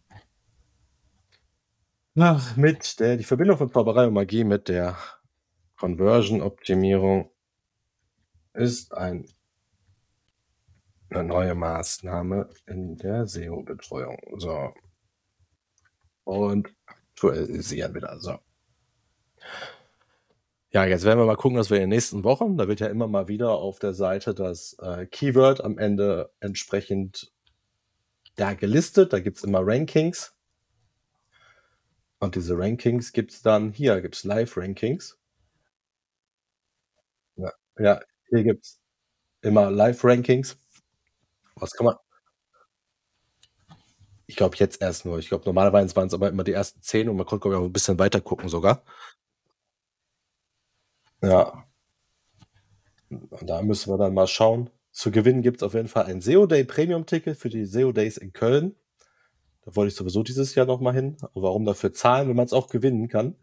Ach, 2.16 2.56
mit 2.56 3.00
der 3.00 3.16
die 3.16 3.25
Verbindung 3.25 3.59
von 3.59 3.73
Zauberei 3.73 4.06
und 4.06 4.14
Magie 4.14 4.44
mit 4.44 4.68
der 4.68 4.97
Conversion-Optimierung 5.78 7.28
ist 8.52 8.94
ein, 8.94 9.28
eine 11.11 11.25
neue 11.25 11.56
Maßnahme 11.56 12.50
in 12.66 12.97
der 12.99 13.26
SEO-Betreuung. 13.26 14.16
So. 14.37 14.73
Und 16.23 16.73
aktualisieren 16.87 17.92
wieder. 17.97 18.16
So. 18.21 18.38
Ja, 20.71 20.85
jetzt 20.85 21.04
werden 21.04 21.18
wir 21.18 21.26
mal 21.26 21.35
gucken, 21.35 21.56
dass 21.56 21.71
wir 21.71 21.78
in 21.78 21.85
den 21.85 21.88
nächsten 21.90 22.23
Wochen, 22.23 22.56
da 22.56 22.68
wird 22.68 22.78
ja 22.78 22.87
immer 22.87 23.09
mal 23.09 23.26
wieder 23.26 23.50
auf 23.50 23.80
der 23.80 23.92
Seite 23.92 24.35
das 24.35 24.76
äh, 24.80 25.06
Keyword 25.06 25.64
am 25.64 25.78
Ende 25.78 26.33
entsprechend 26.38 27.33
da 28.37 28.54
gelistet. 28.54 29.12
Da 29.12 29.18
gibt's 29.18 29.42
immer 29.42 29.66
Rankings. 29.66 30.35
Und 32.25 32.37
diese 32.37 32.57
Rankings 32.59 33.12
gibt's 33.12 33.43
dann, 33.43 33.73
hier 33.73 34.00
gibt's 34.00 34.25
Live-Rankings. 34.25 35.19
Ja, 37.37 37.52
ja, 37.78 38.00
hier 38.31 38.45
gibt's 38.45 38.81
immer 39.43 39.71
Live-Rankings. 39.71 40.57
Was 41.57 41.73
kann 41.73 41.85
man. 41.87 41.97
Ich 44.26 44.37
glaube 44.37 44.57
jetzt 44.57 44.81
erst 44.81 45.04
nur. 45.04 45.19
Ich 45.19 45.28
glaube, 45.28 45.45
normalerweise 45.45 45.95
waren 45.97 46.07
es 46.07 46.14
aber 46.14 46.31
immer 46.31 46.45
die 46.45 46.52
ersten 46.52 46.81
zehn 46.81 47.11
und 47.11 47.16
man 47.16 47.26
konnte, 47.26 47.43
glaube 47.43 47.57
ich, 47.57 47.61
auch 47.61 47.66
ein 47.66 47.73
bisschen 47.73 47.99
weiter 47.99 48.23
gucken 48.23 48.49
sogar. 48.49 48.83
Ja. 51.23 51.66
Und 53.11 53.47
da 53.47 53.61
müssen 53.62 53.93
wir 53.93 53.99
dann 53.99 54.14
mal 54.14 54.26
schauen. 54.26 54.71
Zu 54.93 55.11
gewinnen 55.11 55.43
gibt 55.43 55.59
es 55.59 55.62
auf 55.62 55.75
jeden 55.75 55.88
Fall 55.88 56.07
ein 56.07 56.23
SEO 56.23 56.47
Day 56.47 56.64
Premium 56.64 57.04
Ticket 57.04 57.37
für 57.37 57.50
die 57.50 57.66
SEO 57.66 57.93
Days 57.93 58.16
in 58.16 58.33
Köln. 58.33 58.76
Da 59.64 59.75
wollte 59.76 59.88
ich 59.88 59.94
sowieso 59.94 60.23
dieses 60.23 60.54
Jahr 60.54 60.66
nochmal 60.66 60.94
hin. 60.94 61.16
Warum 61.35 61.64
dafür 61.64 61.92
zahlen, 61.92 62.28
wenn 62.28 62.37
man 62.37 62.47
es 62.47 62.52
auch 62.52 62.68
gewinnen 62.68 63.09
kann? 63.09 63.37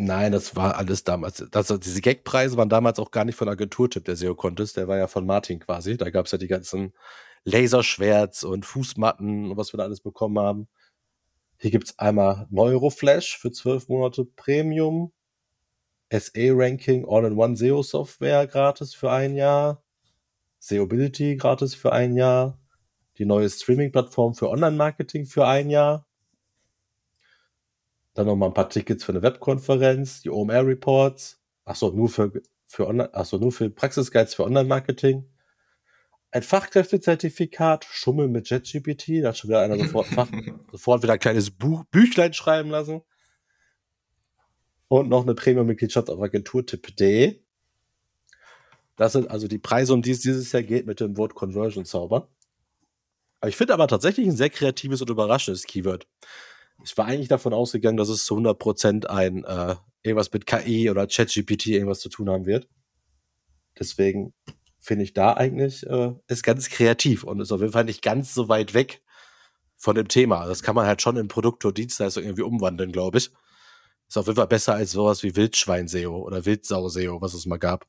Nein, 0.00 0.30
das 0.30 0.54
war 0.54 0.76
alles 0.76 1.02
damals. 1.02 1.44
Das, 1.50 1.66
diese 1.80 2.00
Gagpreise 2.00 2.56
waren 2.56 2.68
damals 2.68 3.00
auch 3.00 3.10
gar 3.10 3.24
nicht 3.24 3.34
von 3.34 3.48
Agenturtipp, 3.48 4.04
der 4.04 4.14
SEO 4.14 4.36
Contest. 4.36 4.76
Der 4.76 4.86
war 4.86 4.96
ja 4.96 5.08
von 5.08 5.26
Martin 5.26 5.58
quasi. 5.58 5.96
Da 5.96 6.10
gab 6.10 6.26
es 6.26 6.32
ja 6.32 6.38
die 6.38 6.46
ganzen 6.46 6.92
Laserschwerts 7.44 8.44
und 8.44 8.64
Fußmatten 8.64 9.50
und 9.50 9.56
was 9.56 9.72
wir 9.72 9.78
da 9.78 9.84
alles 9.84 10.00
bekommen 10.00 10.38
haben. 10.38 10.68
Hier 11.58 11.72
gibt's 11.72 11.98
einmal 11.98 12.46
Neuroflash 12.50 13.38
für 13.38 13.50
zwölf 13.50 13.88
Monate 13.88 14.24
Premium, 14.24 15.12
SA-Ranking 16.10 17.04
All-in-One 17.08 17.56
SEO-Software 17.56 18.46
gratis 18.46 18.94
für 18.94 19.10
ein 19.10 19.34
Jahr, 19.34 19.82
SEObility 20.68 21.36
gratis 21.36 21.74
für 21.74 21.92
ein 21.92 22.14
Jahr, 22.14 22.58
die 23.16 23.24
neue 23.24 23.48
Streaming-Plattform 23.48 24.34
für 24.34 24.50
Online-Marketing 24.50 25.26
für 25.26 25.46
ein 25.46 25.70
Jahr, 25.70 26.06
dann 28.14 28.26
nochmal 28.26 28.50
ein 28.50 28.54
paar 28.54 28.68
Tickets 28.68 29.04
für 29.04 29.12
eine 29.12 29.22
Webkonferenz, 29.22 30.22
die 30.22 30.30
OMR-Reports, 30.30 31.40
achso, 31.64 31.90
nur 31.90 32.08
für, 32.08 32.32
für 32.66 32.86
Online, 32.86 33.12
achso, 33.14 33.38
nur 33.38 33.52
für 33.52 33.70
Praxisguides 33.70 34.34
für 34.34 34.44
Online-Marketing, 34.44 35.24
ein 36.30 36.42
Fachkräftezertifikat, 36.42 37.86
Schummel 37.86 38.28
mit 38.28 38.50
JetGPT, 38.50 39.22
da 39.22 39.28
hat 39.28 39.38
schon 39.38 39.50
wieder 39.50 39.62
einer 39.62 39.78
sofort, 39.84 40.08
Fach, 40.08 40.28
sofort 40.70 41.02
wieder 41.02 41.14
ein 41.14 41.18
kleines 41.18 41.50
Buch, 41.50 41.84
Büchlein 41.90 42.34
schreiben 42.34 42.70
lassen. 42.70 43.00
Und 44.88 45.08
noch 45.08 45.22
eine 45.22 45.34
Premium-Mitgliedschaft 45.34 46.08
auf 46.08 46.20
agenturtipp.de. 46.20 47.40
Das 48.98 49.12
sind 49.12 49.30
also 49.30 49.46
die 49.46 49.58
Preise, 49.58 49.94
um 49.94 50.02
die 50.02 50.10
es 50.10 50.20
dieses 50.20 50.50
Jahr 50.52 50.64
geht 50.64 50.86
mit 50.86 51.00
dem 51.00 51.16
Wort 51.16 51.34
Conversion 51.34 51.84
Zauber. 51.84 52.28
ich 53.46 53.56
finde 53.56 53.72
aber 53.72 53.86
tatsächlich 53.86 54.26
ein 54.26 54.36
sehr 54.36 54.50
kreatives 54.50 55.00
und 55.00 55.08
überraschendes 55.08 55.64
Keyword. 55.64 56.06
Ich 56.84 56.98
war 56.98 57.06
eigentlich 57.06 57.28
davon 57.28 57.54
ausgegangen, 57.54 57.96
dass 57.96 58.08
es 58.08 58.24
zu 58.26 58.36
100% 58.36 59.06
ein 59.06 59.44
äh, 59.44 59.76
irgendwas 60.02 60.32
mit 60.32 60.46
KI 60.46 60.90
oder 60.90 61.06
ChatGPT 61.06 61.66
irgendwas 61.68 62.00
zu 62.00 62.08
tun 62.08 62.28
haben 62.28 62.44
wird. 62.44 62.68
Deswegen 63.78 64.34
finde 64.80 65.04
ich 65.04 65.12
da 65.12 65.34
eigentlich, 65.34 65.86
äh, 65.86 66.12
ist 66.26 66.42
ganz 66.42 66.68
kreativ 66.68 67.22
und 67.22 67.40
ist 67.40 67.52
auf 67.52 67.60
jeden 67.60 67.72
Fall 67.72 67.84
nicht 67.84 68.02
ganz 68.02 68.34
so 68.34 68.48
weit 68.48 68.74
weg 68.74 69.00
von 69.76 69.94
dem 69.94 70.08
Thema. 70.08 70.46
Das 70.46 70.64
kann 70.64 70.74
man 70.74 70.86
halt 70.86 71.02
schon 71.02 71.16
in 71.16 71.28
Produkt 71.28 71.64
oder 71.64 71.74
Dienstleistung 71.74 72.24
irgendwie 72.24 72.42
umwandeln, 72.42 72.90
glaube 72.90 73.18
ich. 73.18 73.30
Ist 74.08 74.16
auf 74.16 74.26
jeden 74.26 74.36
Fall 74.36 74.48
besser 74.48 74.74
als 74.74 74.90
sowas 74.90 75.22
wie 75.22 75.36
Wildschwein-SEO 75.36 76.16
oder 76.16 76.44
Wildsau-SEO, 76.44 77.20
was 77.20 77.34
es 77.34 77.46
mal 77.46 77.58
gab. 77.58 77.86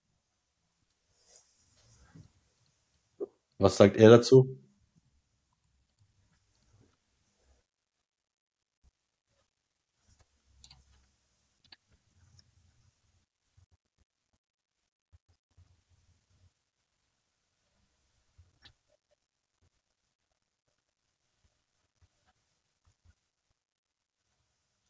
Was 3.60 3.75
sagt 3.78 3.98
er 3.98 4.10
dazu? 4.10 4.58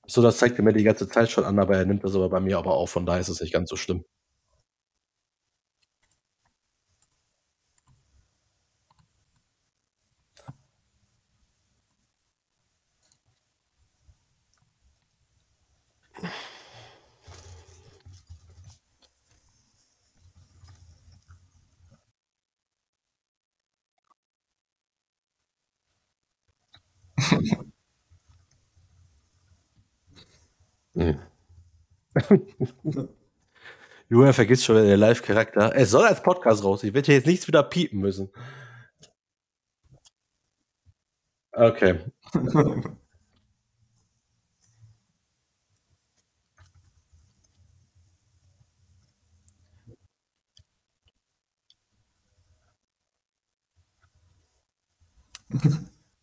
So, 0.07 0.21
das 0.21 0.37
zeigt 0.39 0.57
er 0.59 0.63
mir 0.65 0.73
die 0.73 0.83
ganze 0.83 1.07
Zeit 1.07 1.29
schon 1.31 1.45
an, 1.45 1.57
aber 1.59 1.77
er 1.77 1.85
nimmt 1.85 2.03
das 2.03 2.13
aber 2.15 2.27
bei 2.29 2.39
mir 2.41 2.57
aber 2.57 2.73
auf, 2.73 2.89
von 2.91 3.05
daher 3.05 3.21
ist 3.21 3.29
es 3.29 3.39
nicht 3.41 3.53
ganz 3.53 3.69
so 3.69 3.75
schlimm. 3.77 4.03
Julian 34.09 34.33
vergisst 34.33 34.65
schon 34.65 34.75
den 34.75 34.99
Live-Charakter. 34.99 35.75
Es 35.75 35.91
soll 35.91 36.05
als 36.05 36.21
Podcast 36.23 36.63
raus. 36.63 36.83
Ich 36.83 36.93
werde 36.93 37.05
hier 37.07 37.15
jetzt 37.15 37.27
nichts 37.27 37.47
wieder 37.47 37.63
piepen 37.63 37.99
müssen. 37.99 38.29
Okay. 41.53 41.99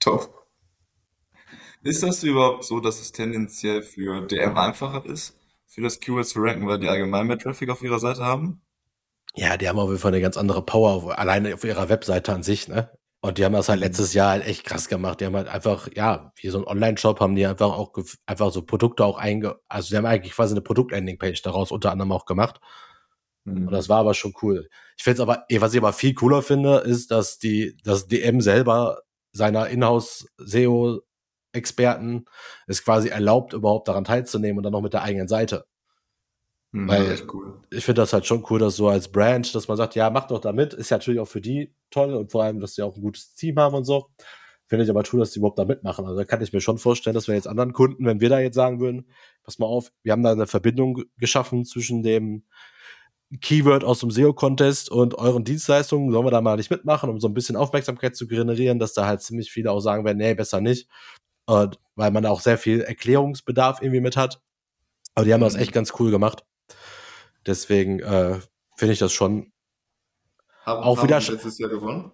Top. 0.01 0.47
Ist 1.83 2.03
das 2.03 2.23
überhaupt 2.23 2.65
so, 2.65 2.81
dass 2.81 3.01
es 3.01 3.13
tendenziell 3.13 3.83
für 3.83 4.27
DM 4.27 4.57
einfacher 4.57 5.05
ist, 5.07 5.37
für 5.77 5.83
das 5.83 6.01
Keyword 6.01 6.27
zu 6.27 6.41
ranken, 6.41 6.67
weil 6.67 6.79
die 6.79 6.89
allgemein 6.89 7.27
mehr 7.27 7.39
Traffic 7.39 7.69
auf 7.69 7.83
ihrer 7.83 7.99
Seite 7.99 8.25
haben? 8.25 8.63
Ja, 9.35 9.59
die 9.59 9.69
haben 9.69 9.79
auf 9.79 9.91
jeden 9.91 10.01
Fall 10.01 10.13
eine 10.13 10.23
ganz 10.23 10.39
andere 10.39 10.65
Power, 10.65 11.19
alleine 11.19 11.53
auf 11.53 11.65
ihrer 11.65 11.91
Webseite 11.91 12.33
an 12.33 12.43
sich, 12.43 12.67
ne? 12.67 12.91
Und 13.21 13.37
die 13.37 13.45
haben 13.45 13.53
das 13.53 13.69
halt 13.69 13.81
mhm. 13.81 13.85
letztes 13.85 14.15
Jahr 14.15 14.31
halt 14.31 14.47
echt 14.47 14.65
krass 14.65 14.89
gemacht. 14.89 15.21
Die 15.21 15.27
haben 15.27 15.37
halt 15.37 15.49
einfach, 15.49 15.89
ja, 15.95 16.33
wie 16.37 16.49
so 16.49 16.59
ein 16.59 16.65
Online-Shop 16.65 17.21
haben 17.21 17.35
die 17.35 17.45
einfach 17.45 17.77
auch 17.77 17.93
einfach 18.25 18.51
so 18.53 18.63
Produkte 18.63 19.05
auch 19.05 19.19
einge, 19.19 19.57
also 19.69 19.91
die 19.91 19.97
haben 19.99 20.07
eigentlich 20.07 20.33
quasi 20.33 20.55
eine 20.55 20.63
Produkt-Landing-Page 20.63 21.43
daraus 21.43 21.73
unter 21.73 21.93
anderem 21.93 22.13
auch 22.13 22.25
gemacht. 22.25 22.59
Mhm. 23.45 23.67
Und 23.67 23.73
das 23.73 23.91
war 23.91 23.99
aber 23.99 24.15
schon 24.15 24.33
cool. 24.41 24.71
Ich 24.97 25.05
finde 25.05 25.17
es 25.17 25.21
aber, 25.21 25.45
was 25.61 25.75
ich 25.75 25.79
aber 25.79 25.93
viel 25.93 26.15
cooler 26.15 26.41
finde, 26.41 26.79
ist, 26.79 27.11
dass 27.11 27.39
die, 27.39 27.77
dass 27.85 28.09
DM 28.09 28.41
selber 28.41 29.03
seiner 29.33 29.69
Inhouse-SEO 29.69 31.03
Experten 31.57 32.27
es 32.67 32.85
quasi 32.85 33.09
erlaubt, 33.09 33.53
überhaupt 33.53 33.89
daran 33.89 34.05
teilzunehmen 34.05 34.59
und 34.59 34.63
dann 34.63 34.73
noch 34.73 34.83
mit 34.83 34.93
der 34.93 35.03
eigenen 35.03 35.29
Seite. 35.29 35.67
Mhm, 36.73 36.89
Weil 36.89 37.19
cool. 37.33 37.61
ich 37.71 37.85
finde 37.85 38.03
das 38.03 38.13
halt 38.13 38.27
schon 38.27 38.45
cool, 38.51 38.59
dass 38.59 38.77
so 38.77 38.89
als 38.89 39.09
Brand, 39.09 39.55
dass 39.55 39.69
man 39.69 39.77
sagt, 39.77 39.95
ja, 39.95 40.11
mach 40.11 40.27
doch 40.27 40.41
da 40.41 40.53
mit, 40.53 40.75
ist 40.75 40.91
ja 40.91 40.99
natürlich 40.99 41.21
auch 41.21 41.29
für 41.29 41.41
die 41.41 41.75
toll 41.91 42.15
und 42.15 42.31
vor 42.31 42.43
allem, 42.45 42.61
dass 42.61 42.75
sie 42.75 42.83
auch 42.83 42.97
ein 42.97 43.03
gutes 43.03 43.35
Team 43.35 43.59
haben 43.59 43.75
und 43.75 43.85
so. 43.85 44.11
Finde 44.69 44.85
ich 44.85 44.91
aber 44.91 45.05
cool, 45.13 45.21
dass 45.21 45.31
die 45.31 45.39
überhaupt 45.39 45.59
da 45.59 45.65
mitmachen. 45.65 46.05
Also 46.05 46.19
da 46.19 46.25
kann 46.25 46.43
ich 46.43 46.53
mir 46.53 46.61
schon 46.61 46.79
vorstellen, 46.79 47.15
dass 47.15 47.29
wir 47.29 47.35
jetzt 47.35 47.47
anderen 47.47 47.73
Kunden, 47.73 48.05
wenn 48.05 48.21
wir 48.21 48.29
da 48.29 48.41
jetzt 48.41 48.57
sagen 48.57 48.81
würden, 48.81 49.09
pass 49.45 49.59
mal 49.59 49.67
auf, 49.67 49.93
wir 50.03 50.13
haben 50.13 50.25
da 50.25 50.33
eine 50.33 50.49
Verbindung 50.49 51.05
geschaffen 51.19 51.65
zwischen 51.65 52.03
dem 52.03 52.45
Keyword 53.41 53.85
aus 53.85 54.01
dem 54.01 54.11
SEO-Contest 54.11 54.91
und 54.91 55.15
euren 55.15 55.45
Dienstleistungen, 55.45 56.13
sollen 56.13 56.27
wir 56.27 56.31
da 56.31 56.41
mal 56.41 56.57
nicht 56.57 56.71
mitmachen, 56.71 57.11
um 57.11 57.21
so 57.21 57.29
ein 57.29 57.35
bisschen 57.35 57.57
Aufmerksamkeit 57.57 58.17
zu 58.17 58.27
generieren, 58.27 58.79
dass 58.79 58.93
da 58.93 59.07
halt 59.07 59.23
ziemlich 59.23 59.51
viele 59.51 59.71
auch 59.71 59.81
sagen 59.81 60.05
werden, 60.05 60.19
nee, 60.19 60.35
besser 60.35 60.61
nicht 60.61 60.89
äh, 61.49 61.69
weil 61.95 62.11
man 62.11 62.27
auch 62.27 62.41
sehr 62.41 62.59
viel 62.59 62.81
Erklärungsbedarf 62.81 63.81
irgendwie 63.81 64.01
mit 64.01 64.17
hat. 64.17 64.43
Aber 65.15 65.25
die 65.25 65.33
haben 65.33 65.41
das 65.41 65.55
echt 65.55 65.71
mhm. 65.71 65.75
ganz 65.75 65.93
cool 65.99 66.11
gemacht. 66.11 66.45
Deswegen 67.47 68.01
äh, 68.01 68.39
finde 68.77 68.93
ich 68.93 68.99
das 68.99 69.13
schon 69.13 69.53
haben, 70.65 70.83
auch 70.83 70.99
haben 70.99 71.05
wieder. 71.05 71.21
letztes 71.21 71.59
Jahr 71.59 71.71
gewonnen? 71.71 72.13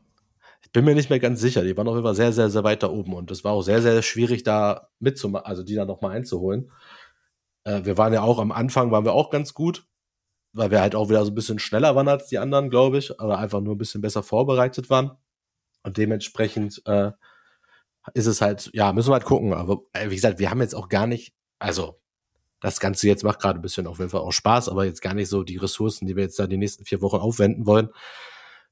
Ich 0.62 0.70
bin 0.70 0.84
mir 0.84 0.94
nicht 0.94 1.10
mehr 1.10 1.18
ganz 1.18 1.40
sicher. 1.40 1.62
Die 1.62 1.76
waren 1.76 1.88
auf 1.88 1.94
jeden 1.94 2.04
Fall 2.04 2.14
sehr, 2.14 2.32
sehr, 2.32 2.48
sehr 2.48 2.64
weit 2.64 2.82
da 2.82 2.88
oben 2.88 3.14
und 3.14 3.30
es 3.30 3.44
war 3.44 3.52
auch 3.52 3.62
sehr, 3.62 3.82
sehr 3.82 4.00
schwierig, 4.02 4.42
da 4.44 4.88
mitzumachen, 5.00 5.46
also 5.46 5.62
die 5.62 5.74
da 5.74 5.84
nochmal 5.84 6.16
einzuholen. 6.16 6.70
Äh, 7.64 7.84
wir 7.84 7.98
waren 7.98 8.12
ja 8.12 8.22
auch 8.22 8.38
am 8.38 8.52
Anfang, 8.52 8.90
waren 8.90 9.04
wir 9.04 9.12
auch 9.12 9.30
ganz 9.30 9.54
gut, 9.54 9.86
weil 10.52 10.70
wir 10.70 10.80
halt 10.80 10.94
auch 10.94 11.08
wieder 11.08 11.24
so 11.24 11.32
ein 11.32 11.34
bisschen 11.34 11.58
schneller 11.58 11.96
waren 11.96 12.08
als 12.08 12.28
die 12.28 12.38
anderen, 12.38 12.70
glaube 12.70 12.98
ich, 12.98 13.18
aber 13.20 13.38
einfach 13.38 13.60
nur 13.60 13.74
ein 13.74 13.78
bisschen 13.78 14.00
besser 14.00 14.22
vorbereitet 14.22 14.90
waren. 14.90 15.12
Und 15.82 15.96
dementsprechend 15.96 16.82
äh, 16.86 17.12
ist 18.14 18.26
es 18.26 18.40
halt, 18.40 18.70
ja, 18.72 18.92
müssen 18.92 19.10
wir 19.10 19.14
halt 19.14 19.24
gucken. 19.24 19.52
Aber 19.52 19.82
äh, 19.92 20.10
wie 20.10 20.14
gesagt, 20.14 20.38
wir 20.38 20.50
haben 20.50 20.60
jetzt 20.60 20.74
auch 20.74 20.88
gar 20.88 21.06
nicht, 21.06 21.32
also 21.58 22.00
das 22.60 22.80
Ganze 22.80 23.08
jetzt 23.08 23.24
macht 23.24 23.40
gerade 23.40 23.58
ein 23.58 23.62
bisschen 23.62 23.86
auf 23.86 23.98
jeden 23.98 24.10
Fall 24.10 24.20
auch 24.20 24.32
Spaß, 24.32 24.68
aber 24.68 24.84
jetzt 24.84 25.02
gar 25.02 25.14
nicht 25.14 25.28
so 25.28 25.42
die 25.42 25.56
Ressourcen, 25.56 26.06
die 26.06 26.16
wir 26.16 26.22
jetzt 26.22 26.38
da 26.38 26.46
die 26.46 26.56
nächsten 26.56 26.84
vier 26.84 27.00
Wochen 27.00 27.16
aufwenden 27.16 27.66
wollen. 27.66 27.88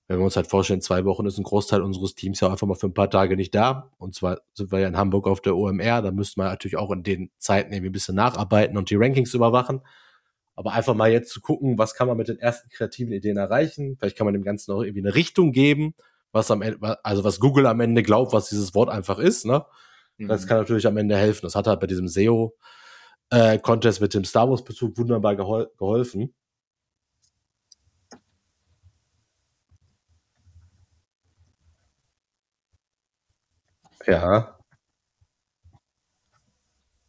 Wenn 0.07 0.19
wir 0.19 0.25
uns 0.25 0.37
halt 0.37 0.49
vorstellen, 0.49 0.81
zwei 0.81 1.05
Wochen 1.05 1.27
ist 1.27 1.39
ein 1.39 1.45
Großteil 1.45 1.83
unseres 1.83 2.17
Teams 2.17 2.41
ja 2.41 2.51
einfach 2.51 2.67
mal 2.67 2.75
für 2.75 2.89
ein 2.89 2.95
paar 2.95 3.11
Tage 3.11 3.37
nicht 3.37 3.55
da. 3.55 3.93
Und 3.99 4.15
zwar 4.15 4.41
sind 4.55 4.73
wir 4.73 4.81
ja 4.81 4.89
in 4.89 4.97
Hamburg 4.97 5.29
auf 5.29 5.41
der 5.41 5.57
OMR, 5.57 6.03
da 6.03 6.11
müssten 6.11 6.41
wir 6.41 6.45
natürlich 6.45 6.77
auch 6.77 6.91
in 6.91 7.05
den 7.05 7.31
Zeiten 7.39 7.73
irgendwie 7.73 7.91
ein 7.91 7.93
bisschen 7.93 8.17
nacharbeiten 8.17 8.77
und 8.77 8.91
die 8.91 8.97
Rankings 8.97 9.35
überwachen. 9.35 9.83
Aber 10.57 10.73
einfach 10.73 10.95
mal 10.95 11.11
jetzt 11.11 11.31
zu 11.33 11.41
gucken, 11.41 11.79
was 11.79 11.95
kann 11.95 12.09
man 12.09 12.17
mit 12.17 12.29
den 12.29 12.39
ersten 12.39 12.69
kreativen 12.71 13.13
Ideen 13.13 13.37
erreichen. 13.37 13.97
Vielleicht 13.99 14.17
kann 14.17 14.25
man 14.25 14.35
dem 14.35 14.43
Ganzen 14.43 14.73
auch 14.73 14.83
irgendwie 14.83 15.01
eine 15.01 15.15
Richtung 15.15 15.53
geben 15.53 15.95
was 16.33 16.51
am 16.51 16.63
Ende, 16.63 17.05
also 17.05 17.25
was 17.25 17.41
Google 17.41 17.67
am 17.67 17.81
Ende 17.81 18.03
glaubt, 18.03 18.33
was 18.33 18.49
dieses 18.49 18.75
Wort 18.75 18.89
einfach 18.89 19.19
ist, 19.19 19.47
ne? 19.47 19.65
Mhm. 20.19 20.29
Das 20.29 20.47
kann 20.47 20.59
natürlich 20.59 20.87
am 20.87 20.97
Ende 20.97 21.17
helfen. 21.17 21.47
Das 21.47 21.55
hat 21.55 21.67
halt 21.67 21.81
bei 21.81 21.87
diesem 21.87 22.09
SEO 22.09 22.57
äh, 23.31 23.59
Contest 23.59 24.01
mit 24.01 24.15
dem 24.15 24.25
Star 24.25 24.49
Wars 24.51 24.65
Bezug 24.65 24.97
wunderbar 24.99 25.37
gehol 25.37 25.71
geholfen. 25.79 26.35
Ja. 34.07 34.59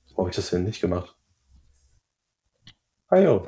Warum 0.10 0.26
habe 0.26 0.30
ich 0.30 0.36
das 0.36 0.50
denn 0.50 0.64
nicht 0.64 0.82
gemacht? 0.82 1.16
Ah, 3.10 3.18
jo. 3.20 3.48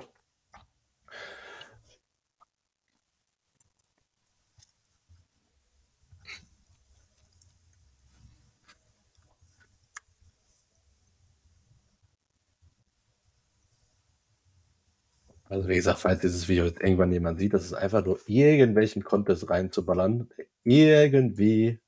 Also 15.54 15.70
wie 15.70 15.76
gesagt, 15.76 16.00
falls 16.00 16.22
dieses 16.22 16.48
Video 16.50 16.66
jetzt 16.66 16.82
irgendwann 16.82 17.12
jemand 17.12 17.38
sieht, 17.39 17.54
das 17.54 17.63
ist 17.66 17.74
einfach 17.76 18.04
nur 18.04 18.20
irgendwelchen 18.26 19.04
Contest 19.04 19.52
reinzuballern, 19.52 20.28
irgendwie 20.63 21.80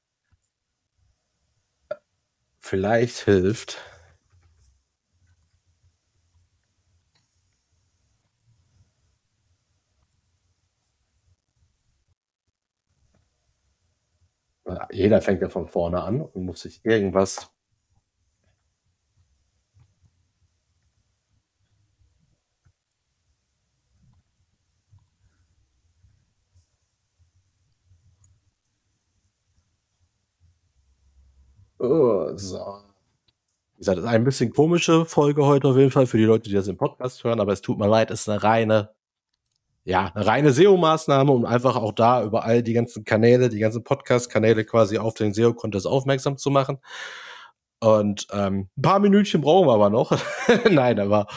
vielleicht 2.60 3.19
hilft. 3.23 3.78
Jeder 14.91 15.21
fängt 15.21 15.41
ja 15.41 15.49
von 15.49 15.67
vorne 15.67 16.04
an 16.04 16.21
und 16.21 16.45
muss 16.45 16.62
sich 16.62 16.84
irgendwas 16.86 17.49
Oh, 31.80 32.25
so. 32.38 32.78
Wie 33.76 33.80
gesagt, 33.80 34.00
ist 34.00 34.06
ein 34.06 34.24
bisschen 34.24 34.54
komische 34.54 35.06
Folge 35.06 35.45
heute 35.45 35.67
auf 35.67 35.78
jeden 35.78 35.91
Fall 35.91 36.08
für 36.08 36.17
die 36.17 36.24
Leute, 36.24 36.50
die 36.50 36.56
das 36.56 36.67
im 36.67 36.78
Podcast 36.78 37.24
hören, 37.24 37.39
aber 37.41 37.52
es 37.52 37.62
tut 37.62 37.78
mir 37.78 37.88
leid, 37.88 38.10
es 38.10 38.21
ist 38.21 38.30
eine 38.30 38.41
reine, 38.41 38.89
ja, 39.84 40.12
eine 40.15 40.26
reine 40.26 40.52
SEO-Maßnahme, 40.52 41.32
um 41.32 41.45
einfach 41.45 41.76
auch 41.76 41.91
da 41.91 42.24
über 42.24 42.45
all 42.45 42.63
die 42.63 42.74
ganzen 42.74 43.04
Kanäle, 43.04 43.50
die 43.50 43.60
ganzen 43.60 43.84
Podcast-Kanäle 43.84 44.63
quasi 44.65 44.98
auf 44.98 45.13
den 45.13 45.34
SEO-Contest 45.34 45.88
aufmerksam 45.88 46.38
zu 46.38 46.50
machen. 46.52 46.80
Und 47.82 48.28
ähm, 48.32 48.69
ein 48.78 48.82
paar 48.82 49.00
Minütchen 49.00 49.41
brauchen 49.41 49.67
wir 49.67 49.74
aber 49.74 49.89
noch. 49.89 50.17
Nein, 50.69 51.00
aber 51.00 51.28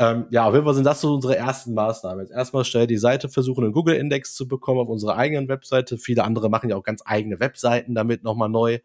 ähm, 0.00 0.26
ja, 0.30 0.46
auf 0.46 0.54
jeden 0.54 0.64
Fall 0.64 0.74
sind 0.74 0.84
das 0.84 1.00
so 1.00 1.14
unsere 1.14 1.36
ersten 1.36 1.74
Maßnahmen. 1.74 2.20
Jetzt 2.20 2.32
erstmal 2.32 2.64
schnell 2.64 2.86
die 2.86 2.98
Seite 2.98 3.28
versuchen, 3.28 3.64
einen 3.64 3.72
Google-Index 3.72 4.34
zu 4.34 4.46
bekommen 4.46 4.80
auf 4.80 4.88
unserer 4.88 5.16
eigenen 5.16 5.48
Webseite. 5.48 5.98
Viele 5.98 6.24
andere 6.24 6.48
machen 6.50 6.70
ja 6.70 6.76
auch 6.76 6.84
ganz 6.84 7.02
eigene 7.04 7.40
Webseiten 7.40 7.94
damit 7.94 8.22
nochmal 8.22 8.48
neu. 8.48 8.78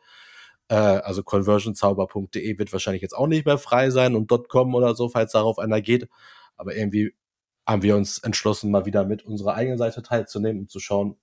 Äh, 0.73 1.01
also 1.03 1.21
conversionzauber.de 1.21 2.57
wird 2.57 2.73
wahrscheinlich 2.73 3.03
jetzt 3.03 3.15
auch 3.15 3.27
nicht 3.27 3.45
mehr 3.45 3.59
frei 3.59 3.91
sein 3.91 4.15
und 4.15 4.27
.com 4.49 4.73
oder 4.73 4.95
so, 4.95 5.07
falls 5.07 5.31
darauf 5.31 5.59
einer 5.59 5.81
geht. 5.81 6.09
Aber 6.57 6.75
irgendwie 6.75 7.13
haben 7.67 7.83
wir 7.83 7.95
uns 7.95 8.17
entschlossen, 8.17 8.71
mal 8.71 8.87
wieder 8.87 9.05
mit 9.05 9.23
unserer 9.23 9.53
eigenen 9.53 9.77
Seite 9.77 10.01
teilzunehmen 10.01 10.63
und 10.63 10.71
zu 10.71 10.79
schauen, 10.79 11.15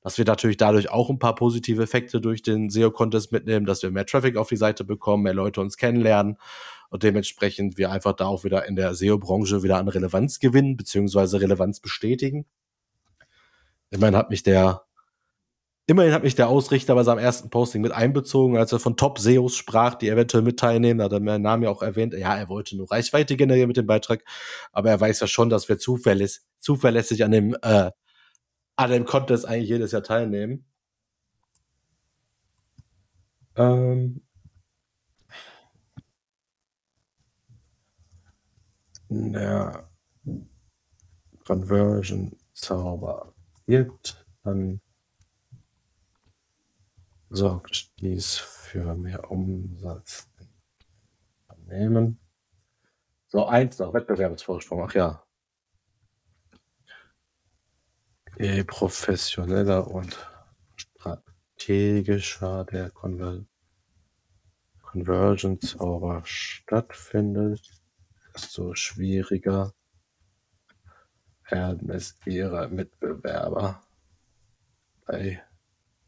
dass 0.00 0.18
wir 0.18 0.24
natürlich 0.24 0.56
dadurch 0.56 0.90
auch 0.90 1.08
ein 1.08 1.20
paar 1.20 1.36
positive 1.36 1.84
Effekte 1.84 2.20
durch 2.20 2.42
den 2.42 2.68
SEO-Contest 2.68 3.30
mitnehmen, 3.30 3.64
dass 3.64 3.82
wir 3.84 3.92
mehr 3.92 4.06
Traffic 4.06 4.36
auf 4.36 4.48
die 4.48 4.56
Seite 4.56 4.82
bekommen, 4.82 5.22
mehr 5.22 5.34
Leute 5.34 5.60
uns 5.60 5.76
kennenlernen 5.76 6.36
und 6.90 7.04
dementsprechend 7.04 7.78
wir 7.78 7.92
einfach 7.92 8.12
da 8.12 8.26
auch 8.26 8.42
wieder 8.42 8.66
in 8.66 8.74
der 8.74 8.92
SEO-Branche 8.94 9.62
wieder 9.62 9.78
an 9.78 9.86
Relevanz 9.86 10.40
gewinnen, 10.40 10.76
beziehungsweise 10.76 11.40
Relevanz 11.40 11.78
bestätigen. 11.78 12.44
Immerhin 13.90 14.16
hat 14.16 14.30
mich 14.30 14.42
der, 14.42 14.82
immerhin 15.86 16.12
hat 16.12 16.22
mich 16.24 16.34
der 16.34 16.48
Ausrichter 16.48 16.94
bei 16.94 17.04
seinem 17.04 17.18
ersten 17.18 17.50
Posting 17.50 17.80
mit 17.80 17.92
einbezogen, 17.92 18.56
als 18.56 18.72
er 18.72 18.80
von 18.80 18.96
Top-SEOs 18.96 19.56
sprach, 19.56 19.94
die 19.94 20.08
eventuell 20.08 20.42
mit 20.42 20.58
teilnehmen, 20.58 21.02
hat 21.02 21.12
er 21.12 21.20
meinen 21.20 21.42
Namen 21.42 21.62
ja 21.62 21.70
auch 21.70 21.82
erwähnt. 21.82 22.14
Ja, 22.14 22.36
er 22.36 22.48
wollte 22.48 22.76
nur 22.76 22.90
Reichweite 22.90 23.36
generieren 23.36 23.68
mit 23.68 23.76
dem 23.76 23.86
Beitrag, 23.86 24.24
aber 24.72 24.90
er 24.90 25.00
weiß 25.00 25.20
ja 25.20 25.26
schon, 25.26 25.48
dass 25.48 25.68
wir 25.68 25.78
zuverlässig, 25.78 26.42
zuverlässig 26.58 27.24
an 27.24 27.30
dem, 27.30 27.56
äh, 27.62 27.90
an 28.76 28.90
dem 28.90 29.04
Contest 29.04 29.46
eigentlich 29.46 29.68
jedes 29.70 29.92
Jahr 29.92 30.02
teilnehmen. 30.02 30.64
Ähm, 33.56 34.22
der 39.08 39.88
Conversion 41.46 42.36
Zauber 42.52 43.34
gibt, 43.66 44.26
dann 44.42 44.80
sorgt 47.36 48.00
dies 48.00 48.36
für 48.36 48.94
mehr 48.94 49.30
Umsatz 49.30 50.28
Unternehmen. 51.48 52.18
So, 53.26 53.46
eins 53.46 53.78
noch, 53.78 53.92
Wettbewerbsvorsprung, 53.92 54.82
ach 54.84 54.94
ja. 54.94 55.22
Je 58.38 58.64
professioneller 58.64 59.86
und 59.86 60.16
strategischer 60.76 62.64
der 62.64 62.90
Conver 62.90 63.44
Conversion 64.82 65.60
Zauber 65.60 66.22
stattfindet, 66.24 67.70
desto 68.32 68.74
schwieriger 68.74 69.74
werden 71.50 71.90
es 71.90 72.16
ihre 72.24 72.68
Mitbewerber 72.68 73.82
bei 75.04 75.45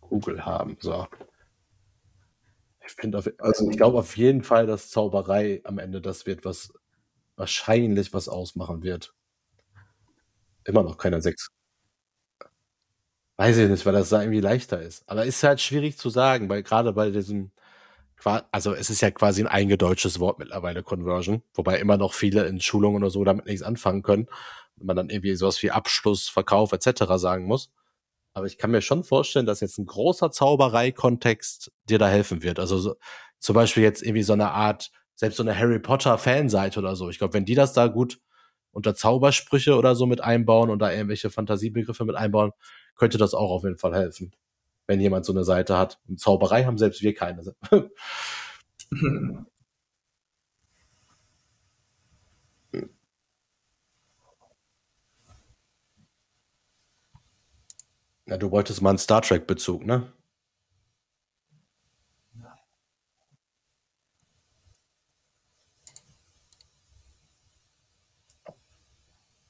Google 0.09 0.45
haben. 0.45 0.77
So. 0.81 1.07
Ich 2.87 2.93
finde, 2.93 3.23
also 3.39 3.71
ich 3.71 3.77
glaube 3.77 3.99
auf 3.99 4.17
jeden 4.17 4.43
Fall, 4.43 4.67
dass 4.67 4.91
Zauberei 4.91 5.61
am 5.65 5.79
Ende 5.79 6.01
das 6.01 6.27
wird, 6.27 6.45
was 6.45 6.73
wahrscheinlich 7.37 8.13
was 8.15 8.29
ausmachen 8.29 8.83
wird. 8.83 9.15
Immer 10.65 10.83
noch 10.83 10.97
keiner 10.97 11.21
6. 11.21 11.49
Weiß 13.37 13.57
ich 13.59 13.69
nicht, 13.69 13.87
weil 13.87 13.93
das 13.93 14.09
da 14.09 14.21
irgendwie 14.21 14.41
leichter 14.41 14.81
ist. 14.83 15.09
Aber 15.09 15.25
ist 15.25 15.43
halt 15.43 15.61
schwierig 15.61 15.97
zu 15.97 16.11
sagen, 16.11 16.49
weil 16.49 16.63
gerade 16.63 16.93
bei 16.93 17.11
diesem, 17.11 17.53
also 18.51 18.75
es 18.75 18.91
ist 18.91 19.01
ja 19.01 19.11
quasi 19.13 19.43
ein 19.43 19.47
eingedeutschtes 19.47 20.19
Wort 20.19 20.41
mittlerweile, 20.41 20.83
Conversion, 20.83 21.43
wobei 21.55 21.79
immer 21.79 21.97
noch 21.97 22.15
viele 22.15 22.47
in 22.47 22.61
Schulungen 22.61 23.03
oder 23.03 23.11
so 23.11 23.23
damit 23.23 23.47
nichts 23.47 23.63
anfangen 23.63 24.03
können 24.03 24.29
wenn 24.79 24.87
man 24.87 24.97
dann 24.97 25.11
irgendwie 25.11 25.35
sowas 25.35 25.63
wie 25.63 25.71
Abschluss, 25.71 26.29
Verkauf 26.29 26.73
etc. 26.73 27.05
sagen 27.17 27.47
muss. 27.47 27.71
Aber 28.33 28.47
ich 28.47 28.59
kann 28.59 28.71
mir 28.71 28.83
schon 28.83 29.05
vorstellen, 29.05 29.47
dass 29.47 29.61
jetzt 29.61 29.79
ein 29.79 29.87
großer 29.87 30.31
Zauberei-Kontext 30.31 31.73
dir 31.89 31.99
da 31.99 32.09
helfen 32.09 32.43
wird. 32.43 32.59
Also 32.59 32.79
so, 32.79 32.95
zum 33.39 33.55
Beispiel 33.55 33.83
jetzt 33.83 34.03
irgendwie 34.03 34.23
so 34.23 34.33
eine 34.33 34.51
Art, 34.51 34.91
selbst 35.15 35.37
so 35.37 35.43
eine 35.43 35.59
Harry 35.59 35.79
Potter-Fanseite 35.79 36.79
oder 36.79 36.95
so. 36.97 37.11
Ich 37.11 37.19
glaube, 37.19 37.35
wenn 37.35 37.45
die 37.45 37.55
das 37.55 37.73
da 37.73 37.89
gut 37.89 38.21
unter 38.71 38.95
Zaubersprüche 38.95 39.77
oder 39.77 39.95
so 39.95 40.07
mit 40.07 40.21
einbauen 40.21 40.71
und 40.71 40.79
da 40.79 40.93
irgendwelche 40.93 41.31
Fantasiebegriffe 41.31 42.05
mit 42.05 42.17
einbauen, 42.17 42.53
könnte 42.97 43.19
das 43.19 43.35
auch 43.35 43.51
auf 43.51 43.65
jeden 43.65 43.79
Fall 43.79 43.95
helfen. 43.95 44.33
Wenn 44.87 45.01
jemand 45.01 45.25
so 45.25 45.33
eine 45.33 45.45
Seite 45.45 45.77
hat. 45.77 45.99
Und 46.09 46.21
Zauberei 46.21 46.65
haben 46.65 46.79
selbst 46.79 47.03
wir 47.03 47.15
keine. 47.15 47.43
Ja, 58.29 58.37
du 58.37 58.51
wolltest 58.51 58.83
mal 58.83 58.91
einen 58.91 58.99
Star 58.99 59.23
Trek-Bezug, 59.23 59.87
ne? 59.87 60.13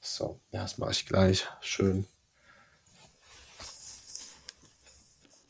So, 0.00 0.40
ja, 0.52 0.62
das 0.62 0.78
mache 0.78 0.92
ich 0.92 1.06
gleich. 1.06 1.46
Schön. 1.60 2.06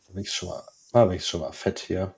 Mache 0.09 0.21
ich 0.21 0.33
schon 0.33 0.49
schon 1.27 1.41
mal 1.41 1.53
fett 1.53 1.79
hier. 1.81 2.14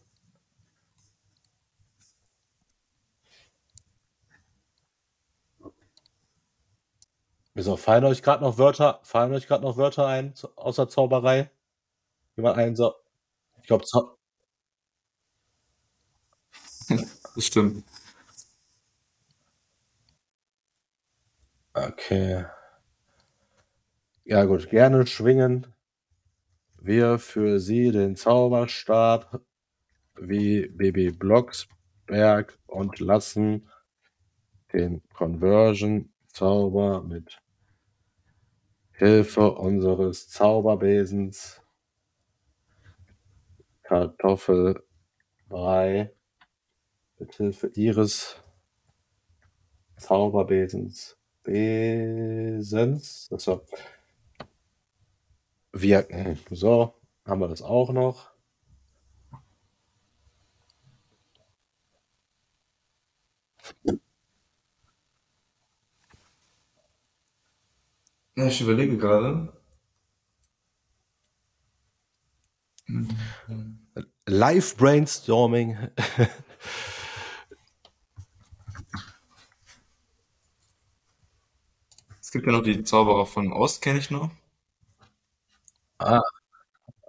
Wieso 7.60 7.76
fallen 7.76 8.04
euch 8.04 8.22
gerade 8.22 8.42
noch 8.42 8.56
Wörter, 8.56 9.00
fallen 9.02 9.34
euch 9.34 9.46
gerade 9.46 9.62
noch 9.62 9.76
Wörter 9.76 10.06
ein, 10.06 10.32
außer 10.56 10.88
Zauberei? 10.88 11.50
Wie 12.34 12.40
man 12.40 12.54
einen 12.58 12.74
so. 12.74 12.94
Ich 13.60 13.66
glaube, 13.66 13.84
Zau 13.84 14.16
Das 16.88 17.44
stimmt. 17.44 17.84
Okay. 21.74 22.46
Ja, 24.24 24.44
gut, 24.44 24.70
gerne 24.70 25.06
schwingen 25.06 25.66
wir 26.78 27.18
für 27.18 27.60
Sie 27.60 27.92
den 27.92 28.16
Zauberstab 28.16 29.42
wie 30.18 30.66
Baby 30.66 31.10
Blocksberg 31.10 32.58
und 32.66 33.00
lassen 33.00 33.68
den 34.72 35.02
Conversion 35.12 36.10
Zauber 36.32 37.02
mit 37.02 37.39
Hilfe 39.00 39.52
unseres 39.52 40.28
Zauberbesens 40.28 41.60
Kartoffelbrei 43.82 46.12
mit 47.18 47.34
Hilfe 47.34 47.68
ihres 47.68 48.36
Zauberbesens 49.96 51.16
Besens. 51.42 53.28
So. 53.30 53.64
Wirken. 55.72 56.38
So, 56.50 56.92
haben 57.24 57.40
wir 57.40 57.48
das 57.48 57.62
auch 57.62 57.94
noch. 57.94 58.30
Ja, 68.40 68.46
ich 68.46 68.62
überlege 68.62 68.96
gerade. 68.96 69.52
Live 74.26 74.76
Brainstorming. 74.78 75.76
Es 82.18 82.30
gibt 82.30 82.46
ja 82.46 82.52
noch 82.52 82.62
die 82.62 82.82
Zauberer 82.82 83.26
von 83.26 83.52
Ost, 83.52 83.82
kenne 83.82 83.98
ich 83.98 84.10
noch. 84.10 84.30
Ah, 85.98 86.22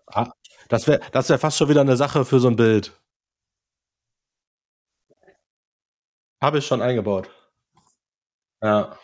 ah 0.08 0.32
das 0.68 0.88
wäre 0.88 1.00
das 1.14 1.30
wär 1.30 1.40
fast 1.40 1.58
schon 1.58 1.70
wieder 1.70 1.82
eine 1.82 1.96
Sache 1.96 2.26
für 2.26 2.42
so 2.42 2.50
ein 2.50 2.58
Bild. 2.58 2.92
Habe 6.42 6.58
ich 6.58 6.68
schon 6.68 6.82
eingebaut. 6.82 7.30
Ja. 8.62 8.98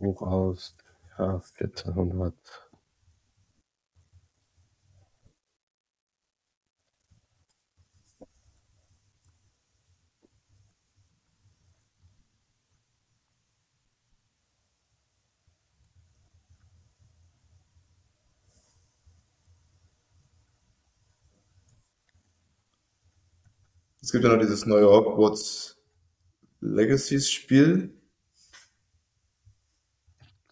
Buch 0.00 0.22
aus, 0.22 0.76
ja, 1.18 1.40
1400. 1.58 2.34
Es 24.02 24.12
gibt 24.12 24.24
ja 24.24 24.30
noch 24.30 24.40
dieses 24.40 24.64
neue 24.66 24.86
Hogwarts 24.88 25.76
Legacies 26.60 27.30
Spiel 27.30 27.99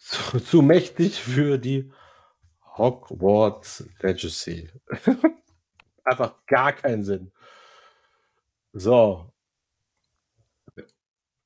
zu, 0.08 0.40
zu 0.40 0.62
mächtig 0.62 1.20
für 1.20 1.58
die 1.58 1.92
Hogwarts 2.76 3.86
Legacy. 4.00 4.70
Einfach 6.04 6.34
gar 6.46 6.72
keinen 6.72 7.04
Sinn. 7.04 7.30
So. 8.72 9.30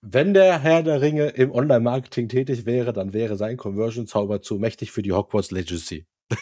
wenn 0.05 0.35
der 0.35 0.59
Herr 0.59 0.83
der 0.83 1.01
Ringe 1.01 1.29
im 1.29 1.53
Online-Marketing 1.53 2.29
tätig 2.29 2.67
wäre, 2.67 2.93
dann 2.93 3.13
wäre 3.13 3.37
sein 3.37 3.57
Conversion-Zauber 3.57 4.43
zu 4.43 4.59
mächtig 4.59 4.91
für 4.93 5.03
die 5.03 5.13
Hogwarts 5.13 5.51
Legacy. 5.53 6.07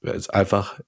Wäre 0.00 0.16
es 0.16 0.28
einfach. 0.28 0.80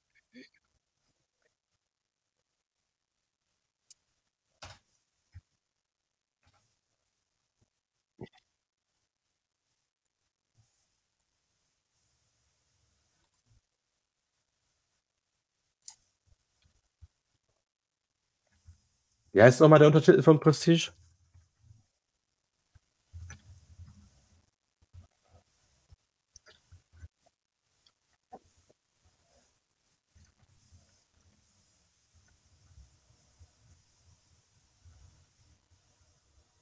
Wie 19.34 19.42
heißt 19.42 19.60
nochmal 19.60 19.80
der 19.80 19.88
Untertitel 19.88 20.22
von 20.22 20.38
Prestige? 20.38 20.92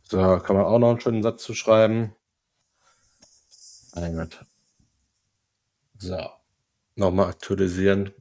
So, 0.05 0.39
kann 0.39 0.57
man 0.57 0.65
auch 0.65 0.79
noch 0.79 0.91
einen 0.91 1.01
schönen 1.01 1.23
Satz 1.23 1.43
zu 1.43 1.55
schreiben. 1.55 2.17
Einmal. 3.93 4.31
So, 5.99 6.17
nochmal 6.95 7.29
aktualisieren. 7.29 8.15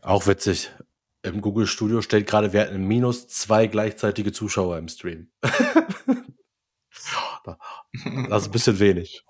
Auch 0.00 0.26
witzig. 0.26 0.70
Im 1.24 1.40
Google 1.40 1.66
Studio 1.66 2.02
steht 2.02 2.26
gerade, 2.26 2.52
wir 2.52 2.60
hatten 2.60 2.86
minus 2.86 3.28
zwei 3.28 3.66
gleichzeitige 3.66 4.30
Zuschauer 4.30 4.76
im 4.76 4.88
Stream. 4.88 5.30
das 5.40 5.54
ist 8.42 8.46
ein 8.46 8.50
bisschen 8.50 8.78
wenig. 8.78 9.24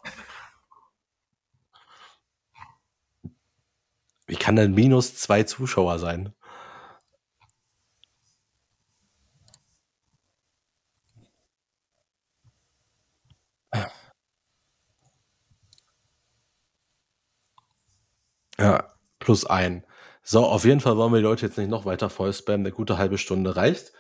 Wie 4.26 4.35
kann 4.35 4.57
denn 4.57 4.74
minus 4.74 5.14
zwei 5.16 5.44
Zuschauer 5.44 6.00
sein? 6.00 6.35
Ja, 18.59 18.92
plus 19.20 19.44
ein. 19.46 19.85
So, 20.27 20.47
auf 20.47 20.65
jeden 20.65 20.81
Fall 20.81 20.97
wollen 20.97 21.13
wir 21.13 21.19
die 21.19 21.25
Leute 21.25 21.47
jetzt 21.47 21.59
nicht 21.59 21.69
noch 21.69 21.85
weiter 21.85 22.09
voll 22.09 22.33
spammen. 22.33 22.67
Eine 22.67 22.75
gute 22.75 22.97
halbe 22.97 23.19
Stunde 23.19 23.57
reicht. 23.57 23.93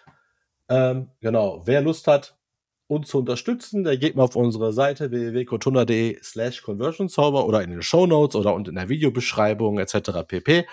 Ähm, 0.70 1.10
genau. 1.20 1.62
Wer 1.66 1.82
Lust 1.82 2.06
hat, 2.06 2.38
uns 2.86 3.08
zu 3.08 3.18
unterstützen, 3.18 3.84
der 3.84 3.98
geht 3.98 4.16
mal 4.16 4.24
auf 4.24 4.34
unsere 4.34 4.72
Seite 4.72 5.10
www.kotuna.de 5.10 6.18
slash 6.22 6.62
conversionzauber 6.62 7.46
oder 7.46 7.62
in 7.62 7.70
den 7.70 7.82
Show 7.82 8.06
Notes 8.06 8.36
oder 8.36 8.54
und 8.54 8.68
in 8.68 8.76
der 8.76 8.88
Videobeschreibung 8.88 9.78
etc. 9.78 10.26
pp. 10.26 10.66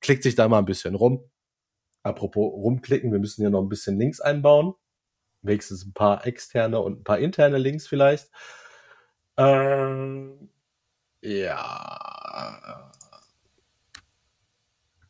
Klickt 0.00 0.22
sich 0.24 0.34
da 0.34 0.46
mal 0.46 0.58
ein 0.58 0.66
bisschen 0.66 0.94
rum. 0.94 1.24
Apropos 2.02 2.52
rumklicken, 2.52 3.10
wir 3.10 3.18
müssen 3.18 3.42
hier 3.42 3.50
noch 3.50 3.62
ein 3.62 3.70
bisschen 3.70 3.98
Links 3.98 4.20
einbauen. 4.20 4.74
Wenigstens 5.40 5.86
ein 5.86 5.94
paar 5.94 6.26
externe 6.26 6.80
und 6.80 7.00
ein 7.00 7.04
paar 7.04 7.18
interne 7.18 7.56
Links 7.56 7.86
vielleicht. 7.86 8.30
Ähm, 9.38 10.50
ja 11.22 12.88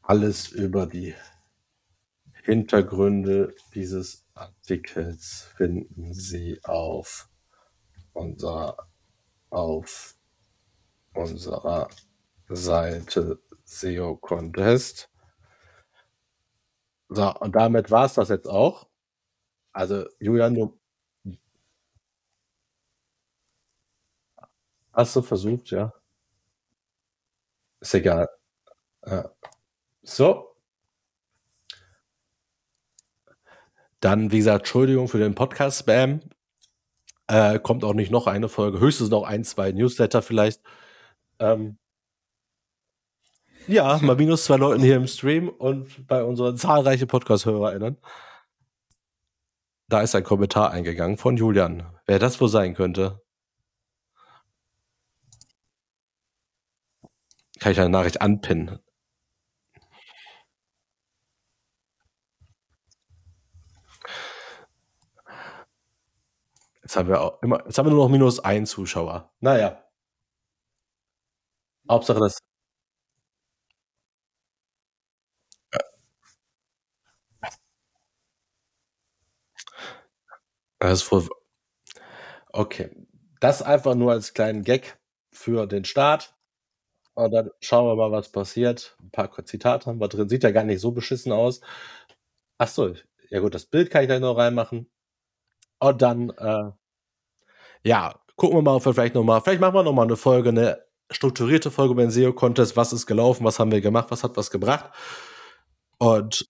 alles 0.09 0.49
über 0.49 0.87
die 0.87 1.15
Hintergründe 2.43 3.55
dieses 3.75 4.25
Artikels 4.33 5.43
finden 5.59 6.15
Sie 6.15 6.59
auf 6.65 7.29
unserer, 8.15 8.89
auf 9.51 10.17
unserer 11.13 11.91
Seite 12.49 13.39
SEO 13.65 14.17
Contest. 14.17 15.11
So, 17.11 17.35
und 17.41 17.55
damit 17.55 17.91
war 17.91 18.07
es 18.07 18.15
das 18.15 18.31
jetzt 18.31 18.49
auch. 18.49 18.89
Also, 19.73 20.07
Julian, 20.21 20.55
du 20.55 20.79
hast 24.95 25.17
du 25.17 25.21
versucht, 25.23 25.71
ja? 25.71 25.93
Ist 27.81 27.95
egal. 27.95 28.29
Ja. 29.07 29.31
So. 30.09 30.57
Dann, 34.01 34.33
wie 34.33 34.39
gesagt, 34.39 34.61
Entschuldigung 34.61 35.07
für 35.09 35.19
den 35.19 35.35
Podcast-Spam. 35.35 36.21
Äh, 37.27 37.59
kommt 37.59 37.85
auch 37.85 37.93
nicht 37.93 38.11
noch 38.11 38.27
eine 38.27 38.49
Folge, 38.49 38.81
höchstens 38.81 39.11
noch 39.11 39.25
ein, 39.25 39.45
zwei 39.45 39.71
Newsletter 39.73 40.23
vielleicht. 40.23 40.63
Ähm, 41.39 41.79
ja, 43.67 43.99
mal 43.99 44.17
minus 44.17 44.45
zwei 44.45 44.57
Leuten 44.57 44.83
hier 44.83 44.97
im 44.97 45.07
Stream 45.07 45.51
und 45.51 46.07
bei 46.07 46.25
unseren 46.25 46.57
zahlreichen 46.57 47.07
Podcast-HörerInnen. 47.07 47.99
Da 49.89 50.01
ist 50.01 50.15
ein 50.15 50.25
Kommentar 50.25 50.71
eingegangen 50.71 51.19
von 51.19 51.37
Julian. 51.37 51.87
Wer 52.07 52.19
das 52.19 52.41
wohl 52.41 52.49
sein 52.49 52.75
könnte? 52.75 53.21
Kann 57.61 57.73
ich 57.73 57.81
eine 57.81 57.91
Nachricht 57.91 58.23
anpinnen? 58.23 58.81
Jetzt 66.89 66.97
haben 66.97 67.09
wir 67.11 67.21
auch 67.21 67.43
immer, 67.43 67.63
jetzt 67.67 67.77
haben 67.77 67.85
wir 67.85 67.91
nur 67.91 68.05
noch 68.05 68.11
minus 68.11 68.41
ein 68.41 68.65
Zuschauer. 68.65 69.31
Naja. 69.41 69.85
Hauptsache 71.91 72.19
das. 72.21 72.39
Das 80.79 81.03
ist. 81.03 81.31
Okay. 82.53 82.91
Das 83.41 83.61
einfach 83.63 83.95
nur 83.95 84.13
als 84.13 84.33
kleinen 84.33 84.63
Gag 84.65 84.99
für 85.31 85.67
den 85.67 85.85
Start. 85.85 86.35
Und 87.15 87.33
dann 87.33 87.51
schauen 87.61 87.87
wir 87.87 87.97
mal, 87.97 88.13
was 88.13 88.33
passiert. 88.33 88.97
Ein 89.03 89.11
paar 89.11 89.31
Zitate 89.45 89.87
haben 89.87 90.01
wir 90.01 90.09
drin. 90.09 90.29
Sieht 90.31 90.43
ja 90.45 90.53
gar 90.53 90.65
nicht 90.65 90.81
so 90.81 90.93
beschissen 90.93 91.33
aus. 91.33 91.61
Ach 92.59 92.69
so. 92.69 92.95
Ja 93.31 93.41
gut, 93.41 93.55
das 93.55 93.67
Bild 93.67 93.91
kann 93.91 94.03
ich 94.03 94.09
gleich 94.09 94.21
noch 94.21 94.39
reinmachen. 94.39 94.91
Und 95.81 96.03
dann, 96.03 96.31
äh, 96.31 96.71
ja, 97.85 98.15
gucken 98.37 98.59
wir 98.59 98.63
mal, 98.63 98.77
ob 98.77 98.87
wir 98.87 98.95
vielleicht 98.95 99.15
nochmal, 99.15 99.41
vielleicht 99.41 99.61
machen 99.61 99.75
wir 99.75 99.83
nochmal 99.83 100.07
eine 100.07 100.17
Folge, 100.17 100.49
eine 100.51 100.83
strukturierte 101.11 101.71
Folge 101.71 101.93
über 101.93 102.03
den 102.03 102.11
SEO-Contest. 102.11 102.77
Was 102.77 102.93
ist 102.93 103.07
gelaufen? 103.07 103.45
Was 103.45 103.59
haben 103.59 103.73
wir 103.73 103.81
gemacht? 103.81 104.11
Was 104.11 104.25
hat 104.25 104.37
was 104.37 104.51
gebracht? 104.51 104.91
Und 105.99 106.49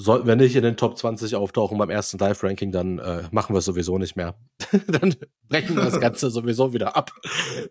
sollten 0.00 0.26
wir 0.26 0.34
nicht 0.34 0.56
in 0.56 0.62
den 0.62 0.78
Top 0.78 0.96
20 0.96 1.36
auftauchen 1.36 1.76
beim 1.76 1.90
ersten 1.90 2.16
Live-Ranking, 2.16 2.72
dann 2.72 2.98
äh, 2.98 3.24
machen 3.32 3.54
wir 3.54 3.58
es 3.58 3.66
sowieso 3.66 3.98
nicht 3.98 4.16
mehr. 4.16 4.34
dann 4.86 5.14
brechen 5.48 5.76
wir 5.76 5.84
das 5.84 6.00
Ganze 6.00 6.30
sowieso 6.30 6.72
wieder 6.72 6.96
ab. 6.96 7.12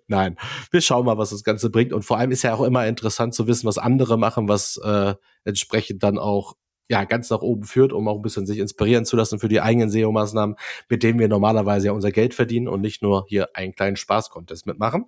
Nein, 0.08 0.38
wir 0.70 0.82
schauen 0.82 1.06
mal, 1.06 1.18
was 1.18 1.32
das 1.32 1.44
Ganze 1.44 1.72
bringt. 1.72 1.92
Und 1.92 2.04
vor 2.04 2.18
allem 2.18 2.30
ist 2.30 2.44
ja 2.44 2.54
auch 2.54 2.62
immer 2.62 2.86
interessant 2.86 3.34
zu 3.34 3.48
wissen, 3.48 3.66
was 3.66 3.80
andere 3.80 4.18
machen, 4.18 4.48
was 4.48 4.78
äh, 4.78 5.16
entsprechend 5.44 6.04
dann 6.04 6.20
auch 6.20 6.56
ja, 6.90 7.04
ganz 7.06 7.30
nach 7.30 7.42
oben 7.42 7.64
führt, 7.66 7.94
um 7.94 8.08
auch 8.08 8.16
ein 8.18 8.22
bisschen 8.24 8.46
sich 8.48 8.60
inspirieren 8.60 9.06
zu 9.06 9.16
lassen 9.16 9.40
für 9.40 9.48
die 9.50 9.62
eigenen 9.62 9.90
SEO-Maßnahmen, 9.90 10.56
mit 10.90 11.04
denen 11.04 11.20
wir 11.20 11.28
normalerweise 11.28 11.88
ja 11.88 11.94
unser 11.94 12.12
Geld 12.12 12.34
verdienen 12.34 12.68
und 12.68 12.82
nicht 12.82 13.02
nur 13.04 13.26
hier 13.30 13.50
einen 13.56 13.74
kleinen 13.76 13.96
Spaß-Contest 13.98 14.66
mitmachen. 14.66 15.06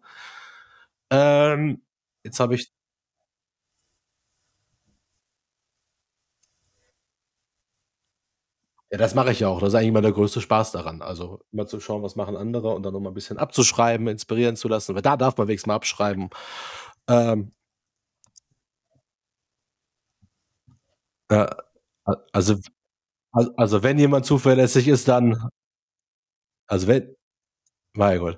Ähm, 1.09 1.81
jetzt 2.23 2.39
habe 2.39 2.55
ich 2.55 2.71
Ja, 8.91 8.97
das 8.97 9.15
mache 9.15 9.31
ich 9.31 9.39
ja 9.39 9.47
auch. 9.47 9.59
Das 9.61 9.69
ist 9.69 9.75
eigentlich 9.75 9.87
immer 9.89 10.01
der 10.01 10.11
größte 10.11 10.41
Spaß 10.41 10.73
daran. 10.73 11.01
Also 11.01 11.39
immer 11.53 11.65
zu 11.65 11.79
schauen, 11.79 12.03
was 12.03 12.15
machen 12.17 12.35
andere 12.35 12.73
und 12.75 12.83
dann 12.83 12.91
nochmal 12.93 13.11
ein 13.11 13.15
bisschen 13.15 13.37
abzuschreiben, 13.37 14.07
inspirieren 14.07 14.57
zu 14.57 14.67
lassen. 14.67 14.95
Weil 14.95 15.01
da 15.01 15.15
darf 15.15 15.37
man 15.37 15.47
wenigstens 15.47 15.67
mal 15.67 15.75
abschreiben. 15.75 16.29
Ähm, 17.09 17.51
ja, 21.29 21.47
also, 22.31 22.55
also 23.31 23.83
wenn 23.83 23.99
jemand 23.99 24.25
zuverlässig 24.25 24.87
ist, 24.87 25.07
dann. 25.07 25.49
Also 26.67 26.87
wenn. 26.87 27.15
Mein 27.93 28.19
Gott. 28.19 28.37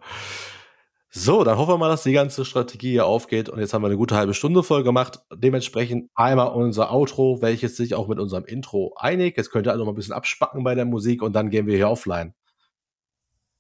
So, 1.16 1.44
dann 1.44 1.60
hoffen 1.60 1.74
wir 1.74 1.78
mal, 1.78 1.90
dass 1.90 2.02
die 2.02 2.12
ganze 2.12 2.44
Strategie 2.44 2.90
hier 2.90 3.06
aufgeht. 3.06 3.48
Und 3.48 3.60
jetzt 3.60 3.72
haben 3.72 3.84
wir 3.84 3.88
eine 3.88 3.98
gute 3.98 4.16
halbe 4.16 4.34
Stunde 4.34 4.64
voll 4.64 4.84
gemacht. 4.84 5.20
Dementsprechend 5.32 6.10
einmal 6.16 6.48
unser 6.48 6.92
Outro, 6.92 7.40
welches 7.40 7.78
sich 7.78 7.94
auch 7.94 8.08
mit 8.08 8.18
unserem 8.18 8.46
Intro 8.46 8.96
einigt. 8.98 9.38
Jetzt 9.38 9.52
könnt 9.52 9.68
ihr 9.68 9.76
noch 9.76 9.86
mal 9.86 9.92
ein 9.92 9.96
bisschen 9.96 10.16
abspacken 10.16 10.64
bei 10.64 10.74
der 10.74 10.86
Musik 10.86 11.22
und 11.22 11.34
dann 11.34 11.52
gehen 11.52 11.68
wir 11.68 11.76
hier 11.76 11.90
offline. 11.90 12.34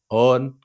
Und 0.07 0.59